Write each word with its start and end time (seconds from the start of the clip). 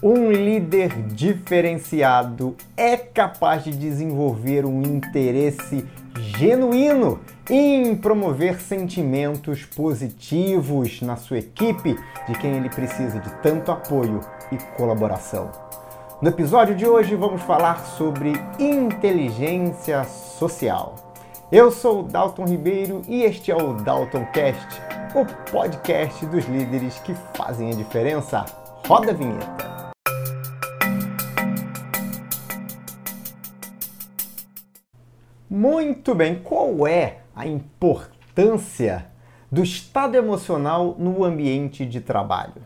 Um 0.00 0.30
líder 0.30 0.90
diferenciado 1.08 2.56
é 2.76 2.96
capaz 2.96 3.64
de 3.64 3.72
desenvolver 3.72 4.64
um 4.64 4.80
interesse 4.80 5.84
genuíno 6.16 7.18
em 7.50 7.96
promover 7.96 8.60
sentimentos 8.60 9.64
positivos 9.64 11.02
na 11.02 11.16
sua 11.16 11.38
equipe, 11.38 11.96
de 12.28 12.38
quem 12.38 12.52
ele 12.52 12.68
precisa 12.68 13.18
de 13.18 13.28
tanto 13.42 13.72
apoio 13.72 14.20
e 14.52 14.56
colaboração. 14.76 15.50
No 16.22 16.28
episódio 16.28 16.76
de 16.76 16.86
hoje 16.86 17.16
vamos 17.16 17.42
falar 17.42 17.84
sobre 17.84 18.34
inteligência 18.56 20.04
social. 20.04 20.94
Eu 21.50 21.72
sou 21.72 22.04
Dalton 22.04 22.44
Ribeiro 22.44 23.02
e 23.08 23.24
este 23.24 23.50
é 23.50 23.56
o 23.56 23.72
Dalton 23.72 24.24
Cast, 24.26 24.80
o 25.16 25.24
podcast 25.50 26.24
dos 26.26 26.44
líderes 26.44 27.00
que 27.00 27.14
fazem 27.34 27.70
a 27.70 27.74
diferença. 27.74 28.44
Roda 28.86 29.10
a 29.10 29.14
vinheta. 29.14 29.67
Muito 35.60 36.14
bem, 36.14 36.36
qual 36.36 36.86
é 36.86 37.22
a 37.34 37.44
importância 37.44 39.06
do 39.50 39.60
estado 39.60 40.14
emocional 40.14 40.94
no 40.96 41.24
ambiente 41.24 41.84
de 41.84 42.00
trabalho? 42.00 42.62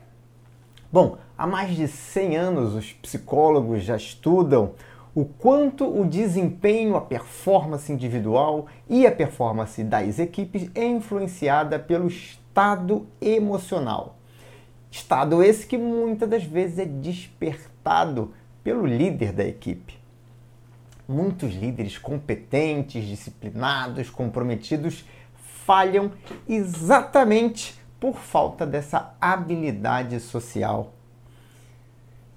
Bom, 0.92 1.16
há 1.38 1.46
mais 1.46 1.74
de 1.74 1.88
100 1.88 2.36
anos 2.36 2.74
os 2.74 2.92
psicólogos 2.92 3.82
já 3.82 3.96
estudam 3.96 4.72
o 5.14 5.24
quanto 5.24 5.88
o 5.88 6.04
desempenho, 6.04 6.94
a 6.94 7.00
performance 7.00 7.90
individual 7.90 8.66
e 8.86 9.06
a 9.06 9.10
performance 9.10 9.82
das 9.82 10.18
equipes 10.18 10.70
é 10.74 10.84
influenciada 10.84 11.78
pelo 11.78 12.08
estado 12.08 13.06
emocional. 13.22 14.18
Estado 14.90 15.42
esse 15.42 15.66
que 15.66 15.78
muitas 15.78 16.28
das 16.28 16.44
vezes 16.44 16.78
é 16.78 16.84
despertado 16.84 18.34
pelo 18.62 18.84
líder 18.84 19.32
da 19.32 19.46
equipe 19.46 20.01
muitos 21.12 21.54
líderes 21.54 21.98
competentes, 21.98 23.04
disciplinados, 23.04 24.10
comprometidos 24.10 25.04
falham 25.64 26.10
exatamente 26.48 27.80
por 28.00 28.16
falta 28.16 28.66
dessa 28.66 29.14
habilidade 29.20 30.18
social. 30.18 30.92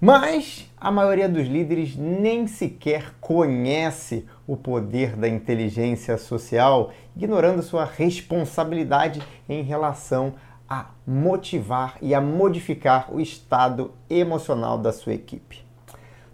Mas 0.00 0.70
a 0.76 0.90
maioria 0.90 1.28
dos 1.28 1.48
líderes 1.48 1.96
nem 1.96 2.46
sequer 2.46 3.14
conhece 3.20 4.26
o 4.46 4.56
poder 4.56 5.16
da 5.16 5.26
inteligência 5.26 6.18
social, 6.18 6.92
ignorando 7.16 7.62
sua 7.62 7.84
responsabilidade 7.84 9.22
em 9.48 9.62
relação 9.62 10.34
a 10.68 10.90
motivar 11.06 11.96
e 12.02 12.14
a 12.14 12.20
modificar 12.20 13.12
o 13.12 13.20
estado 13.20 13.92
emocional 14.08 14.78
da 14.78 14.92
sua 14.92 15.14
equipe. 15.14 15.65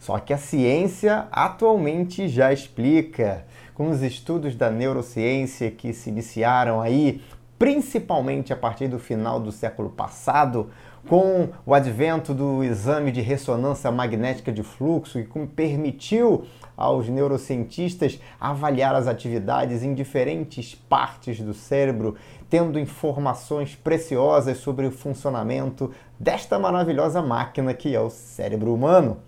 Só 0.02 0.18
que 0.18 0.32
a 0.32 0.36
ciência 0.36 1.28
atualmente 1.30 2.26
já 2.26 2.52
explica, 2.52 3.44
com 3.72 3.88
os 3.88 4.02
estudos 4.02 4.56
da 4.56 4.68
neurociência 4.68 5.70
que 5.70 5.92
se 5.92 6.10
iniciaram 6.10 6.80
aí, 6.80 7.22
principalmente 7.56 8.52
a 8.52 8.56
partir 8.56 8.88
do 8.88 8.98
final 8.98 9.38
do 9.38 9.52
século 9.52 9.90
passado, 9.90 10.70
com 11.08 11.50
o 11.64 11.72
advento 11.72 12.34
do 12.34 12.64
exame 12.64 13.12
de 13.12 13.20
ressonância 13.20 13.92
magnética 13.92 14.50
de 14.50 14.64
fluxo 14.64 15.22
que 15.22 15.46
permitiu 15.46 16.46
aos 16.76 17.08
neurocientistas 17.08 18.18
avaliar 18.40 18.96
as 18.96 19.06
atividades 19.06 19.84
em 19.84 19.94
diferentes 19.94 20.74
partes 20.74 21.38
do 21.38 21.54
cérebro, 21.54 22.16
tendo 22.50 22.76
informações 22.76 23.76
preciosas 23.76 24.58
sobre 24.58 24.84
o 24.84 24.90
funcionamento 24.90 25.92
desta 26.18 26.58
maravilhosa 26.58 27.22
máquina 27.22 27.72
que 27.72 27.94
é 27.94 28.00
o 28.00 28.10
cérebro 28.10 28.74
humano. 28.74 29.18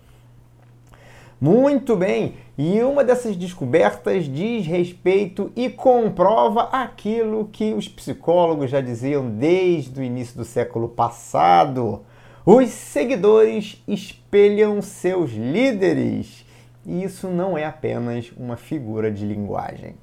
Muito 1.45 1.95
bem, 1.95 2.37
e 2.57 2.81
uma 2.81 3.03
dessas 3.03 3.37
descobertas 3.37 4.25
diz 4.25 4.65
respeito 4.65 5.51
e 5.55 5.69
comprova 5.69 6.63
aquilo 6.71 7.47
que 7.51 7.71
os 7.71 7.87
psicólogos 7.87 8.71
já 8.71 8.81
diziam 8.81 9.29
desde 9.29 9.99
o 9.99 10.03
início 10.03 10.35
do 10.35 10.43
século 10.43 10.89
passado. 10.89 12.01
Os 12.43 12.69
seguidores 12.69 13.79
espelham 13.87 14.81
seus 14.81 15.33
líderes. 15.33 16.43
E 16.83 17.03
isso 17.03 17.27
não 17.27 17.55
é 17.55 17.63
apenas 17.63 18.33
uma 18.35 18.57
figura 18.57 19.11
de 19.11 19.23
linguagem. 19.23 19.93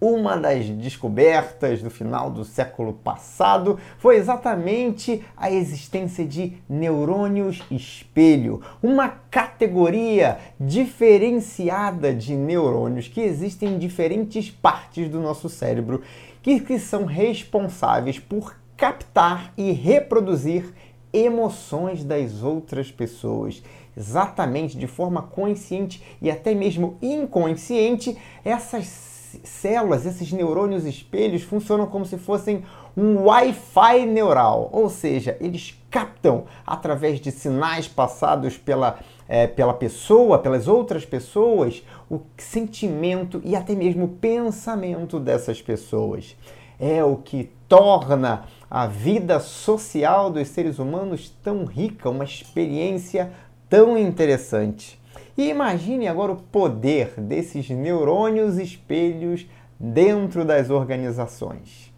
Uma 0.00 0.34
das 0.34 0.64
descobertas 0.66 1.82
do 1.82 1.90
final 1.90 2.30
do 2.30 2.42
século 2.42 2.94
passado 2.94 3.78
foi 3.98 4.16
exatamente 4.16 5.22
a 5.36 5.50
existência 5.50 6.24
de 6.24 6.54
neurônios 6.66 7.62
espelho, 7.70 8.62
uma 8.82 9.10
categoria 9.10 10.38
diferenciada 10.58 12.14
de 12.14 12.34
neurônios 12.34 13.08
que 13.08 13.20
existem 13.20 13.74
em 13.74 13.78
diferentes 13.78 14.50
partes 14.50 15.06
do 15.06 15.20
nosso 15.20 15.50
cérebro 15.50 16.00
que, 16.40 16.60
que 16.60 16.78
são 16.78 17.04
responsáveis 17.04 18.18
por 18.18 18.56
captar 18.78 19.52
e 19.54 19.70
reproduzir 19.70 20.72
emoções 21.12 22.02
das 22.02 22.42
outras 22.42 22.90
pessoas. 22.90 23.62
Exatamente 23.94 24.78
de 24.78 24.86
forma 24.86 25.20
consciente 25.20 26.02
e 26.22 26.30
até 26.30 26.54
mesmo 26.54 26.96
inconsciente, 27.02 28.16
essas 28.42 29.09
células, 29.44 30.06
esses 30.06 30.32
neurônios 30.32 30.84
espelhos, 30.84 31.42
funcionam 31.42 31.86
como 31.86 32.04
se 32.04 32.18
fossem 32.18 32.64
um 32.96 33.24
Wi-Fi 33.24 34.06
neural, 34.06 34.68
ou 34.72 34.88
seja, 34.88 35.36
eles 35.40 35.76
captam 35.90 36.44
através 36.66 37.20
de 37.20 37.30
sinais 37.30 37.88
passados 37.88 38.56
pela, 38.56 38.98
é, 39.28 39.46
pela 39.46 39.74
pessoa, 39.74 40.38
pelas 40.38 40.68
outras 40.68 41.04
pessoas, 41.04 41.82
o 42.10 42.20
sentimento 42.36 43.40
e 43.44 43.56
até 43.56 43.74
mesmo 43.74 44.04
o 44.04 44.08
pensamento 44.08 45.18
dessas 45.18 45.62
pessoas. 45.62 46.36
É 46.78 47.04
o 47.04 47.16
que 47.16 47.50
torna 47.68 48.44
a 48.70 48.86
vida 48.86 49.40
social 49.40 50.30
dos 50.30 50.48
seres 50.48 50.78
humanos 50.78 51.34
tão 51.42 51.64
rica, 51.64 52.10
uma 52.10 52.24
experiência 52.24 53.32
tão 53.68 53.96
interessante. 53.96 54.99
E 55.40 55.48
imagine 55.48 56.06
agora 56.06 56.32
o 56.32 56.36
poder 56.36 57.14
desses 57.16 57.70
neurônios 57.70 58.58
espelhos 58.58 59.48
dentro 59.78 60.44
das 60.44 60.68
organizações. 60.68 61.90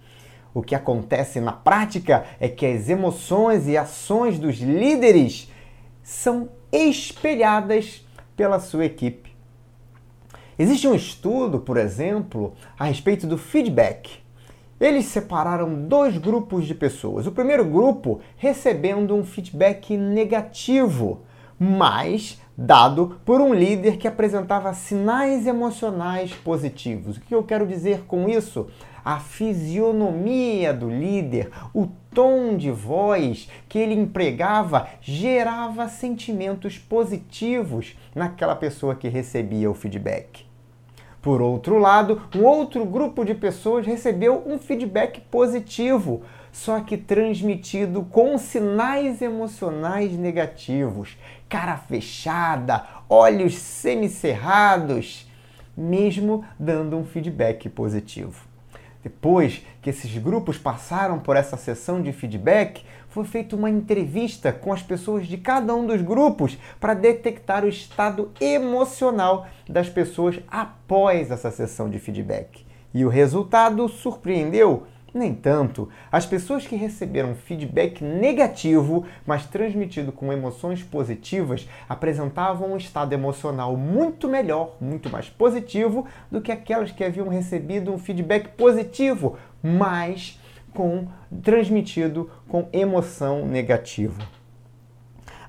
O 0.55 0.63
que 0.63 0.77
acontece 0.77 1.41
na 1.41 1.51
prática 1.51 2.25
é 2.39 2.49
que 2.49 2.65
as 2.65 2.89
emoções 2.89 3.67
e 3.67 3.77
ações 3.77 4.39
dos 4.39 4.61
líderes 4.61 5.51
são 6.05 6.51
espelhadas 6.71 8.07
pela 8.37 8.61
sua 8.61 8.85
equipe. 8.85 9.35
Existe 10.57 10.87
um 10.87 10.95
estudo, 10.95 11.59
por 11.59 11.77
exemplo, 11.77 12.55
a 12.79 12.85
respeito 12.85 13.27
do 13.27 13.37
feedback. 13.37 14.21
Eles 14.79 15.07
separaram 15.07 15.83
dois 15.89 16.17
grupos 16.17 16.65
de 16.65 16.77
pessoas. 16.77 17.27
O 17.27 17.33
primeiro 17.33 17.65
grupo 17.65 18.21
recebendo 18.37 19.17
um 19.17 19.25
feedback 19.25 19.97
negativo, 19.97 21.23
mas 21.59 22.41
dado 22.57 23.21
por 23.25 23.41
um 23.41 23.55
líder 23.55 23.97
que 23.97 24.07
apresentava 24.07 24.73
sinais 24.75 25.47
emocionais 25.47 26.33
positivos. 26.33 27.17
O 27.17 27.21
que 27.21 27.35
eu 27.35 27.43
quero 27.43 27.67
dizer 27.67 28.05
com 28.07 28.29
isso? 28.29 28.69
A 29.05 29.19
fisionomia 29.19 30.73
do 30.73 30.89
líder, 30.89 31.51
o 31.75 31.89
tom 32.15 32.57
de 32.57 32.71
voz 32.71 33.49
que 33.69 33.79
ele 33.79 33.95
empregava 33.95 34.87
gerava 35.01 35.89
sentimentos 35.89 36.79
positivos 36.79 37.97
naquela 38.15 38.55
pessoa 38.55 38.95
que 38.95 39.09
recebia 39.09 39.71
o 39.71 39.75
feedback. 39.75 40.47
Por 41.21 41.41
outro 41.41 41.79
lado, 41.79 42.21
um 42.35 42.45
outro 42.45 42.85
grupo 42.85 43.25
de 43.25 43.33
pessoas 43.33 43.87
recebeu 43.87 44.43
um 44.45 44.59
feedback 44.59 45.21
positivo, 45.21 46.23
só 46.53 46.81
que 46.81 46.99
transmitido 46.99 48.05
com 48.05 48.37
sinais 48.37 49.23
emocionais 49.23 50.13
negativos, 50.13 51.17
cara 51.49 51.79
fechada, 51.79 52.85
olhos 53.09 53.57
semicerrados, 53.57 55.27
mesmo 55.75 56.45
dando 56.59 56.99
um 56.99 57.05
feedback 57.05 57.71
positivo. 57.71 58.53
Depois 59.03 59.67
que 59.81 59.91
esses 59.91 60.17
grupos 60.19 60.59
passaram 60.59 61.19
por 61.19 61.35
essa 61.35 61.57
sessão 61.57 62.01
de 62.01 62.13
feedback, 62.13 62.85
foi 63.09 63.25
feita 63.25 63.57
uma 63.57 63.69
entrevista 63.69 64.53
com 64.53 64.73
as 64.73 64.83
pessoas 64.83 65.27
de 65.27 65.37
cada 65.37 65.75
um 65.75 65.87
dos 65.87 66.01
grupos 66.01 66.57
para 66.79 66.95
detectar 66.95 67.65
o 67.65 67.69
estado 67.69 68.31
emocional 68.41 69.47
das 69.69 69.89
pessoas 69.89 70.39
após 70.47 71.31
essa 71.31 71.51
sessão 71.51 71.91
de 71.91 71.99
feedback. 71.99 72.65
E 72.95 73.05
o 73.05 73.09
resultado 73.09 73.89
surpreendeu 73.89 74.87
nem 75.15 75.35
tanto. 75.35 75.89
As 76.11 76.27
pessoas 76.27 76.67
que 76.67 76.77
receberam 76.77 77.35
feedback 77.35 78.03
negativo, 78.03 79.05
mas 79.27 79.47
transmitido 79.47 80.13
com 80.13 80.33
emoções 80.33 80.83
positivas, 80.83 81.69
apresentavam 81.89 82.73
um 82.73 82.77
estado 82.77 83.13
emocional 83.13 83.77
muito 83.77 84.29
melhor, 84.29 84.77
muito 84.81 85.11
mais 85.11 85.29
positivo 85.29 86.07
do 86.31 86.41
que 86.41 86.53
aquelas 86.53 86.93
que 86.93 87.05
haviam 87.05 87.29
recebido 87.29 87.93
um 87.93 87.99
feedback 87.99 88.49
positivo, 88.57 89.37
mas 89.63 90.39
com 90.75 91.07
transmitido 91.43 92.31
com 92.49 92.69
emoção 92.73 93.47
negativa. 93.47 94.42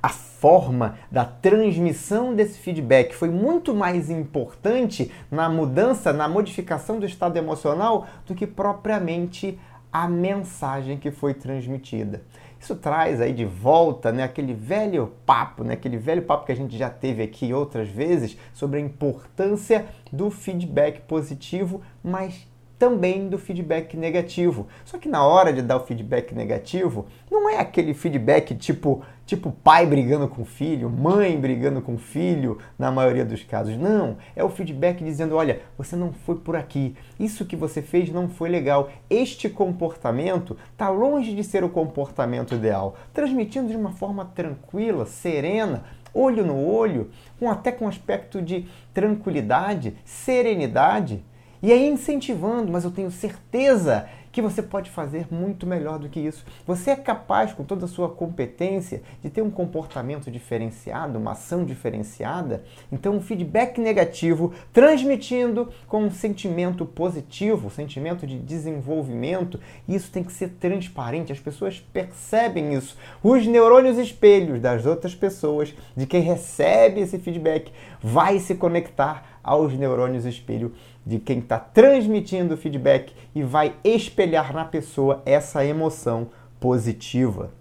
A 0.03 0.09
forma 0.09 0.97
da 1.09 1.23
transmissão 1.23 2.35
desse 2.35 2.59
feedback 2.59 3.15
foi 3.15 3.29
muito 3.29 3.73
mais 3.73 4.09
importante 4.09 5.09
na 5.31 5.47
mudança, 5.47 6.11
na 6.11 6.27
modificação 6.27 6.99
do 6.99 7.05
estado 7.05 7.37
emocional 7.37 8.05
do 8.27 8.35
que 8.35 8.45
propriamente 8.45 9.57
a 9.93 10.05
mensagem 10.05 10.97
que 10.97 11.09
foi 11.09 11.33
transmitida. 11.33 12.21
Isso 12.59 12.75
traz 12.75 13.21
aí 13.21 13.31
de 13.31 13.45
volta 13.45 14.11
né, 14.11 14.23
aquele 14.23 14.53
velho 14.53 15.13
papo, 15.25 15.63
né, 15.63 15.75
aquele 15.75 15.97
velho 15.97 16.23
papo 16.23 16.47
que 16.47 16.51
a 16.51 16.55
gente 16.55 16.77
já 16.77 16.89
teve 16.89 17.23
aqui 17.23 17.53
outras 17.53 17.87
vezes 17.87 18.37
sobre 18.53 18.79
a 18.79 18.81
importância 18.81 19.85
do 20.11 20.29
feedback 20.29 20.99
positivo, 21.01 21.81
mas 22.03 22.45
também 22.83 23.29
do 23.29 23.37
feedback 23.37 23.95
negativo. 23.95 24.67
Só 24.83 24.97
que 24.97 25.07
na 25.07 25.25
hora 25.25 25.53
de 25.53 25.61
dar 25.61 25.77
o 25.77 25.85
feedback 25.85 26.35
negativo, 26.35 27.05
não 27.31 27.49
é 27.49 27.57
aquele 27.57 27.93
feedback 27.93 28.53
tipo, 28.55 29.01
tipo 29.25 29.51
pai 29.51 29.85
brigando 29.85 30.27
com 30.27 30.43
filho, 30.43 30.89
mãe 30.89 31.39
brigando 31.39 31.81
com 31.81 31.97
filho, 31.97 32.57
na 32.77 32.91
maioria 32.91 33.25
dos 33.25 33.43
casos. 33.43 33.77
Não, 33.77 34.17
é 34.35 34.43
o 34.43 34.49
feedback 34.49 35.03
dizendo, 35.03 35.35
olha, 35.35 35.61
você 35.77 35.95
não 35.95 36.11
foi 36.11 36.35
por 36.35 36.55
aqui. 36.55 36.95
Isso 37.19 37.45
que 37.45 37.55
você 37.55 37.81
fez 37.81 38.09
não 38.09 38.27
foi 38.27 38.49
legal. 38.49 38.89
Este 39.09 39.49
comportamento 39.49 40.57
está 40.71 40.89
longe 40.89 41.33
de 41.33 41.43
ser 41.43 41.63
o 41.63 41.69
comportamento 41.69 42.53
ideal. 42.53 42.95
Transmitindo 43.13 43.69
de 43.69 43.77
uma 43.77 43.91
forma 43.91 44.25
tranquila, 44.25 45.05
serena, 45.05 45.83
olho 46.13 46.45
no 46.45 46.65
olho, 46.65 47.09
com 47.39 47.49
até 47.49 47.71
com 47.71 47.87
aspecto 47.87 48.41
de 48.41 48.67
tranquilidade, 48.93 49.95
serenidade 50.05 51.23
e 51.63 51.71
aí 51.71 51.87
incentivando, 51.87 52.73
mas 52.73 52.83
eu 52.83 52.91
tenho 52.91 53.09
certeza 53.09 54.05
que 54.33 54.41
você 54.41 54.63
pode 54.63 54.89
fazer 54.89 55.27
muito 55.31 55.67
melhor 55.67 55.99
do 55.99 56.09
que 56.09 56.19
isso. 56.19 56.43
Você 56.65 56.89
é 56.89 56.95
capaz, 56.95 57.53
com 57.53 57.63
toda 57.63 57.85
a 57.85 57.87
sua 57.87 58.09
competência, 58.09 59.03
de 59.21 59.29
ter 59.29 59.43
um 59.43 59.51
comportamento 59.51 60.31
diferenciado, 60.31 61.19
uma 61.19 61.33
ação 61.33 61.63
diferenciada. 61.63 62.63
Então, 62.91 63.15
um 63.15 63.21
feedback 63.21 63.79
negativo 63.79 64.51
transmitindo 64.73 65.69
com 65.87 66.03
um 66.03 66.09
sentimento 66.09 66.83
positivo, 66.83 67.67
um 67.67 67.69
sentimento 67.69 68.25
de 68.25 68.39
desenvolvimento. 68.39 69.59
Isso 69.87 70.11
tem 70.11 70.23
que 70.23 70.33
ser 70.33 70.49
transparente, 70.59 71.31
as 71.31 71.39
pessoas 71.39 71.79
percebem 71.93 72.73
isso. 72.73 72.97
Os 73.21 73.45
neurônios 73.45 73.99
espelhos 73.99 74.59
das 74.59 74.87
outras 74.87 75.13
pessoas, 75.13 75.75
de 75.95 76.07
quem 76.07 76.21
recebe 76.21 77.01
esse 77.01 77.19
feedback, 77.19 77.71
vai 78.01 78.39
se 78.39 78.55
conectar 78.55 79.39
aos 79.43 79.73
neurônios 79.73 80.25
espelho 80.25 80.73
de 81.05 81.19
quem 81.19 81.39
está 81.39 81.59
transmitindo 81.59 82.53
o 82.53 82.57
feedback 82.57 83.13
e 83.35 83.43
vai 83.43 83.75
espelhar 83.83 84.53
na 84.53 84.65
pessoa 84.65 85.21
essa 85.25 85.65
emoção 85.65 86.27
positiva. 86.59 87.51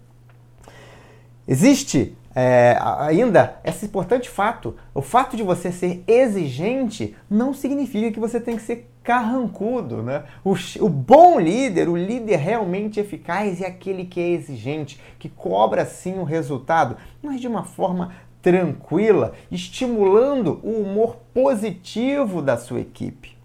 Existe 1.47 2.15
é, 2.35 2.77
ainda 2.81 3.59
esse 3.63 3.85
importante 3.85 4.29
fato: 4.29 4.75
o 4.93 5.01
fato 5.01 5.35
de 5.35 5.43
você 5.43 5.71
ser 5.71 6.03
exigente 6.07 7.15
não 7.29 7.53
significa 7.53 8.11
que 8.11 8.19
você 8.19 8.39
tem 8.39 8.55
que 8.55 8.63
ser 8.63 8.89
carrancudo. 9.03 10.01
Né? 10.01 10.23
O, 10.43 10.55
o 10.79 10.89
bom 10.89 11.39
líder, 11.39 11.89
o 11.89 11.97
líder 11.97 12.37
realmente 12.37 12.99
eficaz, 12.99 13.61
é 13.61 13.67
aquele 13.67 14.05
que 14.05 14.19
é 14.19 14.29
exigente, 14.29 14.99
que 15.19 15.29
cobra 15.29 15.85
sim 15.85 16.17
o 16.17 16.23
resultado, 16.23 16.97
mas 17.21 17.39
de 17.39 17.47
uma 17.47 17.63
forma 17.63 18.13
tranquila, 18.43 19.31
estimulando 19.49 20.59
o 20.61 20.81
humor 20.81 21.15
positivo 21.33 22.41
da 22.41 22.57
sua 22.57 22.81
equipe. 22.81 23.37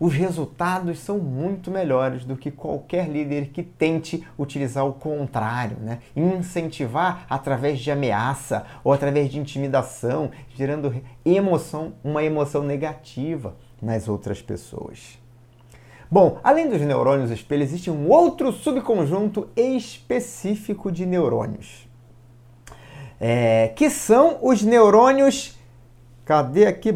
Os 0.00 0.14
resultados 0.14 1.00
são 1.00 1.18
muito 1.18 1.70
melhores 1.70 2.24
do 2.24 2.36
que 2.36 2.50
qualquer 2.50 3.08
líder 3.08 3.48
que 3.48 3.62
tente 3.62 4.26
utilizar 4.38 4.86
o 4.86 4.94
contrário, 4.94 5.76
né? 5.80 5.98
incentivar 6.16 7.26
através 7.28 7.80
de 7.80 7.90
ameaça 7.90 8.64
ou 8.82 8.92
através 8.92 9.28
de 9.28 9.38
intimidação, 9.38 10.30
gerando 10.54 10.94
emoção, 11.24 11.92
uma 12.02 12.22
emoção 12.22 12.62
negativa 12.62 13.54
nas 13.82 14.08
outras 14.08 14.40
pessoas. 14.40 15.18
Bom, 16.10 16.38
além 16.42 16.70
dos 16.70 16.80
neurônios 16.80 17.30
espelho, 17.30 17.64
existe 17.64 17.90
um 17.90 18.08
outro 18.08 18.50
subconjunto 18.50 19.48
específico 19.56 20.90
de 20.90 21.04
neurônios 21.04 21.87
é, 23.20 23.68
que 23.68 23.90
são 23.90 24.38
os 24.42 24.62
neurônios. 24.62 25.56
Cadê 26.24 26.66
aqui? 26.66 26.92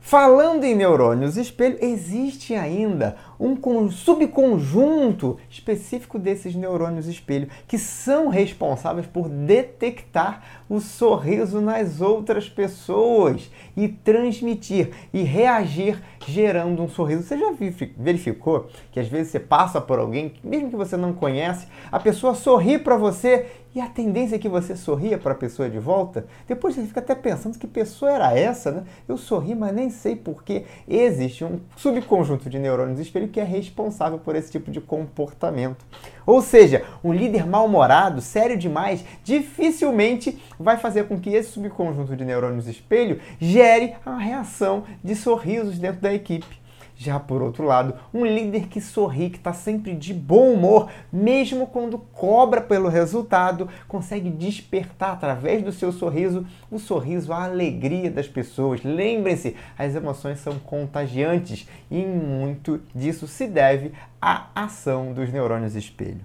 Falando 0.00 0.64
em 0.64 0.74
neurônios 0.74 1.36
espelho, 1.36 1.76
existe 1.82 2.54
ainda 2.54 3.16
um 3.38 3.90
subconjunto 3.90 5.38
específico 5.50 6.18
desses 6.18 6.54
neurônios 6.54 7.06
espelho 7.06 7.50
que 7.66 7.76
são 7.76 8.28
responsáveis 8.28 9.06
por 9.06 9.28
detectar 9.28 10.57
o 10.68 10.80
sorriso 10.80 11.60
nas 11.60 12.00
outras 12.00 12.48
pessoas 12.48 13.50
e 13.76 13.88
transmitir 13.88 14.90
e 15.12 15.22
reagir 15.22 16.02
gerando 16.26 16.82
um 16.82 16.88
sorriso. 16.88 17.22
Você 17.22 17.38
já 17.38 17.52
verificou 17.96 18.68
que 18.92 19.00
às 19.00 19.08
vezes 19.08 19.32
você 19.32 19.40
passa 19.40 19.80
por 19.80 19.98
alguém, 19.98 20.34
mesmo 20.42 20.70
que 20.70 20.76
você 20.76 20.96
não 20.96 21.12
conhece, 21.12 21.66
a 21.90 21.98
pessoa 21.98 22.34
sorri 22.34 22.78
para 22.78 22.96
você 22.96 23.46
e 23.74 23.80
a 23.80 23.86
tendência 23.86 24.36
é 24.36 24.38
que 24.38 24.48
você 24.48 24.74
sorria 24.74 25.18
para 25.18 25.32
a 25.32 25.36
pessoa 25.36 25.68
de 25.68 25.78
volta? 25.78 26.26
Depois 26.46 26.74
você 26.74 26.82
fica 26.82 27.00
até 27.00 27.14
pensando 27.14 27.58
que 27.58 27.66
pessoa 27.66 28.10
era 28.10 28.36
essa, 28.36 28.72
né? 28.72 28.84
Eu 29.06 29.16
sorri, 29.16 29.54
mas 29.54 29.74
nem 29.74 29.90
sei 29.90 30.16
porque 30.16 30.64
existe 30.88 31.44
um 31.44 31.60
subconjunto 31.76 32.48
de 32.50 32.58
neurônios 32.58 32.98
espelho 32.98 33.28
que 33.28 33.38
é 33.38 33.44
responsável 33.44 34.18
por 34.18 34.34
esse 34.34 34.50
tipo 34.50 34.70
de 34.70 34.80
comportamento. 34.80 35.84
Ou 36.28 36.42
seja, 36.42 36.84
um 37.02 37.10
líder 37.10 37.46
mal-humorado, 37.46 38.20
sério 38.20 38.54
demais, 38.54 39.02
dificilmente 39.24 40.38
vai 40.60 40.76
fazer 40.76 41.04
com 41.04 41.18
que 41.18 41.30
esse 41.30 41.52
subconjunto 41.52 42.14
de 42.14 42.22
neurônios 42.22 42.68
espelho 42.68 43.18
gere 43.40 43.94
a 44.04 44.14
reação 44.18 44.84
de 45.02 45.16
sorrisos 45.16 45.78
dentro 45.78 46.02
da 46.02 46.12
equipe. 46.12 46.57
Já 47.00 47.20
por 47.20 47.40
outro 47.40 47.62
lado, 47.62 47.94
um 48.12 48.26
líder 48.26 48.66
que 48.66 48.80
sorri, 48.80 49.30
que 49.30 49.36
está 49.36 49.52
sempre 49.52 49.94
de 49.94 50.12
bom 50.12 50.52
humor, 50.52 50.90
mesmo 51.12 51.68
quando 51.68 51.96
cobra 51.96 52.60
pelo 52.60 52.88
resultado, 52.88 53.68
consegue 53.86 54.28
despertar 54.28 55.12
através 55.12 55.62
do 55.62 55.70
seu 55.70 55.92
sorriso 55.92 56.44
o 56.68 56.76
sorriso, 56.76 57.32
a 57.32 57.44
alegria 57.44 58.10
das 58.10 58.26
pessoas. 58.26 58.82
Lembrem-se, 58.82 59.54
as 59.78 59.94
emoções 59.94 60.40
são 60.40 60.58
contagiantes 60.58 61.68
e 61.88 62.04
muito 62.04 62.80
disso 62.92 63.28
se 63.28 63.46
deve 63.46 63.92
à 64.20 64.48
ação 64.52 65.12
dos 65.12 65.32
neurônios 65.32 65.76
espelho. 65.76 66.24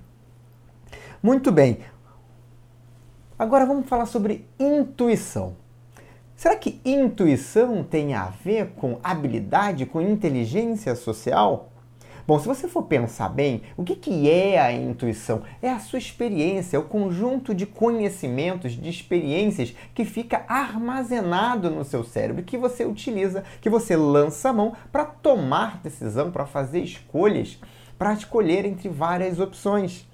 Muito 1.21 1.51
bem. 1.51 1.81
Agora 3.37 3.63
vamos 3.67 3.87
falar 3.87 4.07
sobre 4.07 4.47
intuição. 4.59 5.55
Será 6.43 6.57
que 6.57 6.81
intuição 6.83 7.85
tem 7.85 8.13
a 8.13 8.25
ver 8.25 8.73
com 8.75 8.99
habilidade, 9.01 9.85
com 9.85 10.01
inteligência 10.01 10.93
social? 10.93 11.71
Bom, 12.27 12.37
se 12.37 12.45
você 12.45 12.67
for 12.67 12.83
pensar 12.83 13.29
bem, 13.29 13.61
o 13.77 13.83
que, 13.85 13.95
que 13.95 14.29
é 14.29 14.59
a 14.59 14.69
intuição? 14.69 15.43
É 15.61 15.69
a 15.69 15.79
sua 15.79 15.99
experiência, 15.99 16.75
é 16.75 16.79
o 16.81 16.83
conjunto 16.83 17.55
de 17.55 17.65
conhecimentos, 17.65 18.73
de 18.73 18.89
experiências 18.89 19.73
que 19.95 20.03
fica 20.03 20.43
armazenado 20.49 21.71
no 21.71 21.85
seu 21.85 22.03
cérebro, 22.03 22.43
que 22.43 22.57
você 22.57 22.83
utiliza, 22.83 23.45
que 23.61 23.69
você 23.69 23.95
lança 23.95 24.49
a 24.49 24.53
mão 24.53 24.73
para 24.91 25.05
tomar 25.05 25.79
decisão, 25.81 26.29
para 26.29 26.45
fazer 26.45 26.81
escolhas, 26.81 27.57
para 27.97 28.11
escolher 28.11 28.65
entre 28.65 28.89
várias 28.89 29.39
opções. 29.39 30.05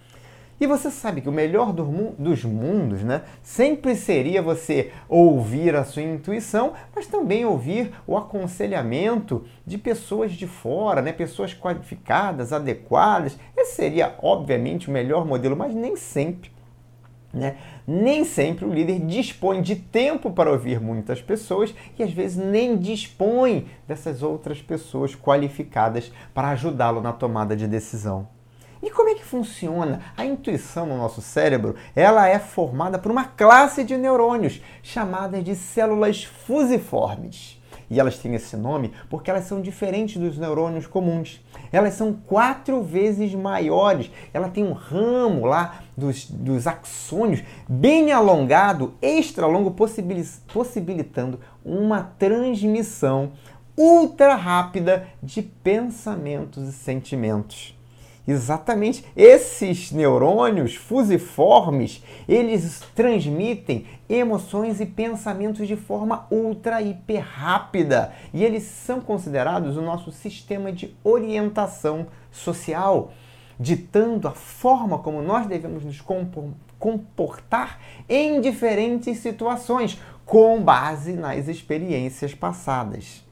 E 0.59 0.67
você 0.67 0.91
sabe 0.91 1.21
que 1.21 1.29
o 1.29 1.31
melhor 1.31 1.71
dos 1.71 2.43
mundos, 2.43 3.01
né, 3.01 3.21
sempre 3.41 3.95
seria 3.95 4.41
você 4.41 4.91
ouvir 5.07 5.73
a 5.73 5.85
sua 5.85 6.01
intuição, 6.01 6.73
mas 6.93 7.07
também 7.07 7.45
ouvir 7.45 7.93
o 8.05 8.17
aconselhamento 8.17 9.45
de 9.65 9.77
pessoas 9.77 10.33
de 10.33 10.45
fora, 10.45 11.01
né, 11.01 11.13
pessoas 11.13 11.53
qualificadas, 11.53 12.51
adequadas. 12.51 13.39
Esse 13.55 13.75
seria, 13.75 14.15
obviamente, 14.21 14.89
o 14.89 14.91
melhor 14.91 15.25
modelo, 15.25 15.55
mas 15.55 15.73
nem 15.73 15.95
sempre. 15.95 16.51
Né? 17.31 17.57
Nem 17.87 18.25
sempre 18.25 18.65
o 18.65 18.73
líder 18.73 18.99
dispõe 18.99 19.61
de 19.61 19.75
tempo 19.75 20.31
para 20.31 20.51
ouvir 20.51 20.81
muitas 20.81 21.21
pessoas 21.21 21.73
e 21.97 22.03
às 22.03 22.11
vezes 22.11 22.37
nem 22.37 22.75
dispõe 22.75 23.67
dessas 23.87 24.23
outras 24.23 24.61
pessoas 24.61 25.15
qualificadas 25.15 26.11
para 26.33 26.49
ajudá-lo 26.49 27.01
na 27.01 27.13
tomada 27.13 27.55
de 27.55 27.67
decisão. 27.67 28.27
E 28.81 28.89
como 28.89 29.09
é 29.09 29.15
que 29.15 29.25
funciona? 29.25 29.99
A 30.15 30.25
intuição 30.25 30.85
no 30.85 30.97
nosso 30.97 31.21
cérebro, 31.21 31.75
ela 31.93 32.29
é 32.29 32.39
formada 32.39 32.97
por 32.97 33.11
uma 33.11 33.25
classe 33.25 33.83
de 33.83 33.97
neurônios 33.97 34.61
chamada 34.81 35.41
de 35.41 35.53
células 35.53 36.23
fusiformes. 36.23 37.59
E 37.89 37.99
elas 37.99 38.19
têm 38.19 38.35
esse 38.35 38.55
nome 38.55 38.93
porque 39.09 39.29
elas 39.29 39.45
são 39.45 39.61
diferentes 39.61 40.15
dos 40.17 40.37
neurônios 40.37 40.87
comuns. 40.87 41.43
Elas 41.71 41.95
são 41.95 42.13
quatro 42.13 42.81
vezes 42.81 43.33
maiores. 43.33 44.11
Ela 44.33 44.47
tem 44.47 44.63
um 44.63 44.73
ramo 44.73 45.45
lá 45.45 45.83
dos, 45.97 46.25
dos 46.29 46.67
axônios 46.67 47.43
bem 47.67 48.11
alongado, 48.11 48.93
extra 49.01 49.45
longo, 49.45 49.75
possibilitando 50.47 51.39
uma 51.65 52.03
transmissão 52.17 53.31
ultra 53.75 54.35
rápida 54.35 55.07
de 55.21 55.41
pensamentos 55.41 56.67
e 56.67 56.71
sentimentos. 56.71 57.78
Exatamente. 58.27 59.03
Esses 59.15 59.91
neurônios 59.91 60.75
fusiformes, 60.75 62.03
eles 62.27 62.81
transmitem 62.93 63.85
emoções 64.07 64.79
e 64.79 64.85
pensamentos 64.85 65.67
de 65.67 65.75
forma 65.75 66.27
ultra 66.29 66.81
hiper 66.81 67.21
rápida 67.21 68.13
e 68.33 68.43
eles 68.43 68.63
são 68.63 69.01
considerados 69.01 69.77
o 69.77 69.81
nosso 69.81 70.11
sistema 70.11 70.71
de 70.71 70.95
orientação 71.03 72.07
social, 72.31 73.11
ditando 73.59 74.27
a 74.27 74.31
forma 74.31 74.99
como 74.99 75.21
nós 75.21 75.47
devemos 75.47 75.83
nos 75.83 76.01
comportar 76.79 77.79
em 78.07 78.39
diferentes 78.39 79.17
situações, 79.17 79.99
com 80.25 80.61
base 80.61 81.13
nas 81.13 81.47
experiências 81.47 82.35
passadas. 82.35 83.27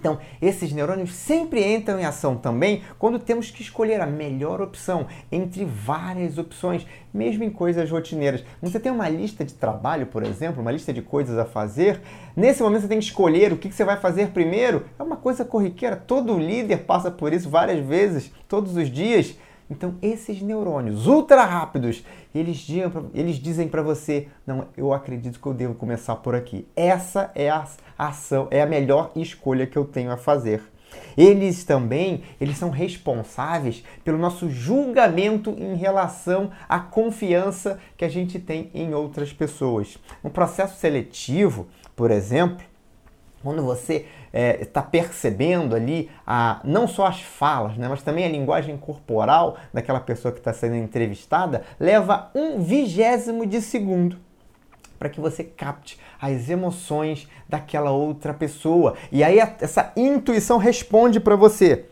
Então, 0.00 0.18
esses 0.40 0.72
neurônios 0.72 1.12
sempre 1.12 1.62
entram 1.62 2.00
em 2.00 2.06
ação 2.06 2.34
também 2.34 2.82
quando 2.98 3.18
temos 3.18 3.50
que 3.50 3.60
escolher 3.60 4.00
a 4.00 4.06
melhor 4.06 4.62
opção 4.62 5.06
entre 5.30 5.62
várias 5.66 6.38
opções, 6.38 6.86
mesmo 7.12 7.44
em 7.44 7.50
coisas 7.50 7.90
rotineiras. 7.90 8.42
Você 8.62 8.80
tem 8.80 8.90
uma 8.90 9.10
lista 9.10 9.44
de 9.44 9.52
trabalho, 9.52 10.06
por 10.06 10.22
exemplo, 10.22 10.62
uma 10.62 10.72
lista 10.72 10.90
de 10.90 11.02
coisas 11.02 11.36
a 11.36 11.44
fazer. 11.44 12.00
Nesse 12.34 12.62
momento 12.62 12.82
você 12.82 12.88
tem 12.88 12.98
que 12.98 13.04
escolher 13.04 13.52
o 13.52 13.58
que 13.58 13.70
você 13.70 13.84
vai 13.84 13.98
fazer 13.98 14.30
primeiro. 14.30 14.86
É 14.98 15.02
uma 15.02 15.16
coisa 15.16 15.44
corriqueira, 15.44 15.96
todo 15.96 16.38
líder 16.38 16.84
passa 16.84 17.10
por 17.10 17.34
isso 17.34 17.50
várias 17.50 17.84
vezes, 17.84 18.32
todos 18.48 18.76
os 18.76 18.90
dias. 18.90 19.36
Então, 19.70 19.94
esses 20.02 20.42
neurônios 20.42 21.06
ultra 21.06 21.44
rápidos, 21.44 22.04
eles, 22.34 22.66
eles 23.14 23.36
dizem 23.36 23.68
para 23.68 23.82
você: 23.82 24.26
não, 24.44 24.66
eu 24.76 24.92
acredito 24.92 25.40
que 25.40 25.46
eu 25.46 25.54
devo 25.54 25.74
começar 25.74 26.16
por 26.16 26.34
aqui. 26.34 26.66
Essa 26.74 27.30
é 27.34 27.48
a 27.48 27.66
ação, 27.96 28.48
é 28.50 28.60
a 28.60 28.66
melhor 28.66 29.12
escolha 29.14 29.66
que 29.66 29.78
eu 29.78 29.84
tenho 29.84 30.10
a 30.10 30.16
fazer. 30.16 30.60
Eles 31.16 31.64
também, 31.64 32.22
eles 32.40 32.58
são 32.58 32.70
responsáveis 32.70 33.84
pelo 34.04 34.18
nosso 34.18 34.50
julgamento 34.50 35.50
em 35.56 35.76
relação 35.76 36.50
à 36.68 36.80
confiança 36.80 37.78
que 37.96 38.04
a 38.04 38.08
gente 38.08 38.40
tem 38.40 38.70
em 38.74 38.92
outras 38.92 39.32
pessoas. 39.32 39.98
No 40.22 40.30
processo 40.30 40.78
seletivo, 40.78 41.68
por 41.94 42.10
exemplo, 42.10 42.64
quando 43.42 43.62
você 43.62 44.06
está 44.32 44.80
é, 44.80 44.84
percebendo 44.84 45.74
ali 45.74 46.10
a, 46.26 46.60
não 46.64 46.86
só 46.86 47.06
as 47.06 47.20
falas, 47.20 47.76
né, 47.76 47.88
mas 47.88 48.02
também 48.02 48.24
a 48.24 48.28
linguagem 48.28 48.76
corporal 48.76 49.56
daquela 49.72 50.00
pessoa 50.00 50.32
que 50.32 50.38
está 50.38 50.52
sendo 50.52 50.76
entrevistada, 50.76 51.62
leva 51.78 52.30
um 52.34 52.62
vigésimo 52.62 53.46
de 53.46 53.60
segundo 53.60 54.18
para 55.00 55.08
que 55.08 55.18
você 55.18 55.42
capte 55.42 55.98
as 56.20 56.50
emoções 56.50 57.26
daquela 57.48 57.90
outra 57.90 58.34
pessoa. 58.34 58.96
E 59.10 59.24
aí 59.24 59.40
a, 59.40 59.56
essa 59.58 59.92
intuição 59.96 60.58
responde 60.58 61.18
para 61.18 61.34
você: 61.34 61.86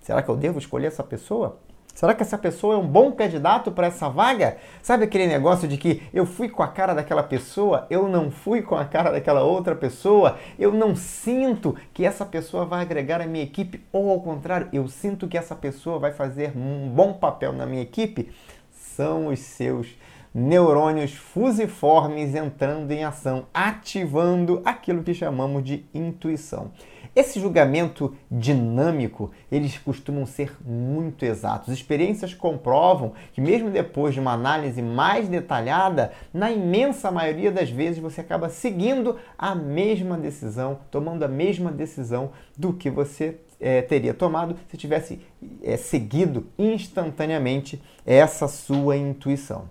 será 0.00 0.22
que 0.22 0.30
eu 0.30 0.36
devo 0.36 0.58
escolher 0.58 0.86
essa 0.86 1.04
pessoa? 1.04 1.58
Será 1.94 2.14
que 2.14 2.22
essa 2.22 2.38
pessoa 2.38 2.74
é 2.74 2.78
um 2.78 2.86
bom 2.86 3.12
candidato 3.12 3.70
para 3.70 3.86
essa 3.86 4.08
vaga? 4.08 4.56
Sabe 4.82 5.04
aquele 5.04 5.26
negócio 5.26 5.68
de 5.68 5.76
que 5.76 6.02
eu 6.12 6.24
fui 6.24 6.48
com 6.48 6.62
a 6.62 6.68
cara 6.68 6.94
daquela 6.94 7.22
pessoa, 7.22 7.86
eu 7.90 8.08
não 8.08 8.30
fui 8.30 8.62
com 8.62 8.74
a 8.74 8.84
cara 8.84 9.12
daquela 9.12 9.42
outra 9.42 9.74
pessoa, 9.76 10.38
eu 10.58 10.72
não 10.72 10.96
sinto 10.96 11.76
que 11.92 12.04
essa 12.04 12.24
pessoa 12.24 12.64
vai 12.64 12.82
agregar 12.82 13.20
a 13.20 13.26
minha 13.26 13.44
equipe, 13.44 13.84
ou 13.92 14.10
ao 14.10 14.20
contrário, 14.20 14.68
eu 14.72 14.88
sinto 14.88 15.28
que 15.28 15.36
essa 15.36 15.54
pessoa 15.54 15.98
vai 15.98 16.12
fazer 16.12 16.52
um 16.56 16.88
bom 16.88 17.12
papel 17.12 17.52
na 17.52 17.66
minha 17.66 17.82
equipe? 17.82 18.30
São 18.70 19.28
os 19.28 19.38
seus 19.40 19.88
neurônios 20.34 21.12
fusiformes 21.12 22.34
entrando 22.34 22.90
em 22.90 23.04
ação, 23.04 23.46
ativando 23.52 24.62
aquilo 24.64 25.02
que 25.02 25.12
chamamos 25.12 25.62
de 25.62 25.84
intuição. 25.92 26.70
Esse 27.14 27.38
julgamento 27.38 28.16
dinâmico, 28.30 29.30
eles 29.50 29.76
costumam 29.76 30.24
ser 30.24 30.56
muito 30.64 31.26
exatos. 31.26 31.72
Experiências 31.72 32.32
comprovam 32.32 33.12
que 33.34 33.40
mesmo 33.40 33.70
depois 33.70 34.14
de 34.14 34.20
uma 34.20 34.32
análise 34.32 34.80
mais 34.80 35.28
detalhada, 35.28 36.12
na 36.32 36.50
imensa 36.50 37.10
maioria 37.10 37.52
das 37.52 37.68
vezes 37.68 37.98
você 37.98 38.22
acaba 38.22 38.48
seguindo 38.48 39.18
a 39.36 39.54
mesma 39.54 40.16
decisão, 40.16 40.78
tomando 40.90 41.22
a 41.22 41.28
mesma 41.28 41.70
decisão 41.70 42.30
do 42.56 42.72
que 42.72 42.88
você 42.88 43.38
é, 43.60 43.82
teria 43.82 44.14
tomado 44.14 44.56
se 44.68 44.76
tivesse 44.78 45.20
é, 45.62 45.76
seguido 45.76 46.46
instantaneamente 46.58 47.82
essa 48.06 48.48
sua 48.48 48.96
intuição. 48.96 49.68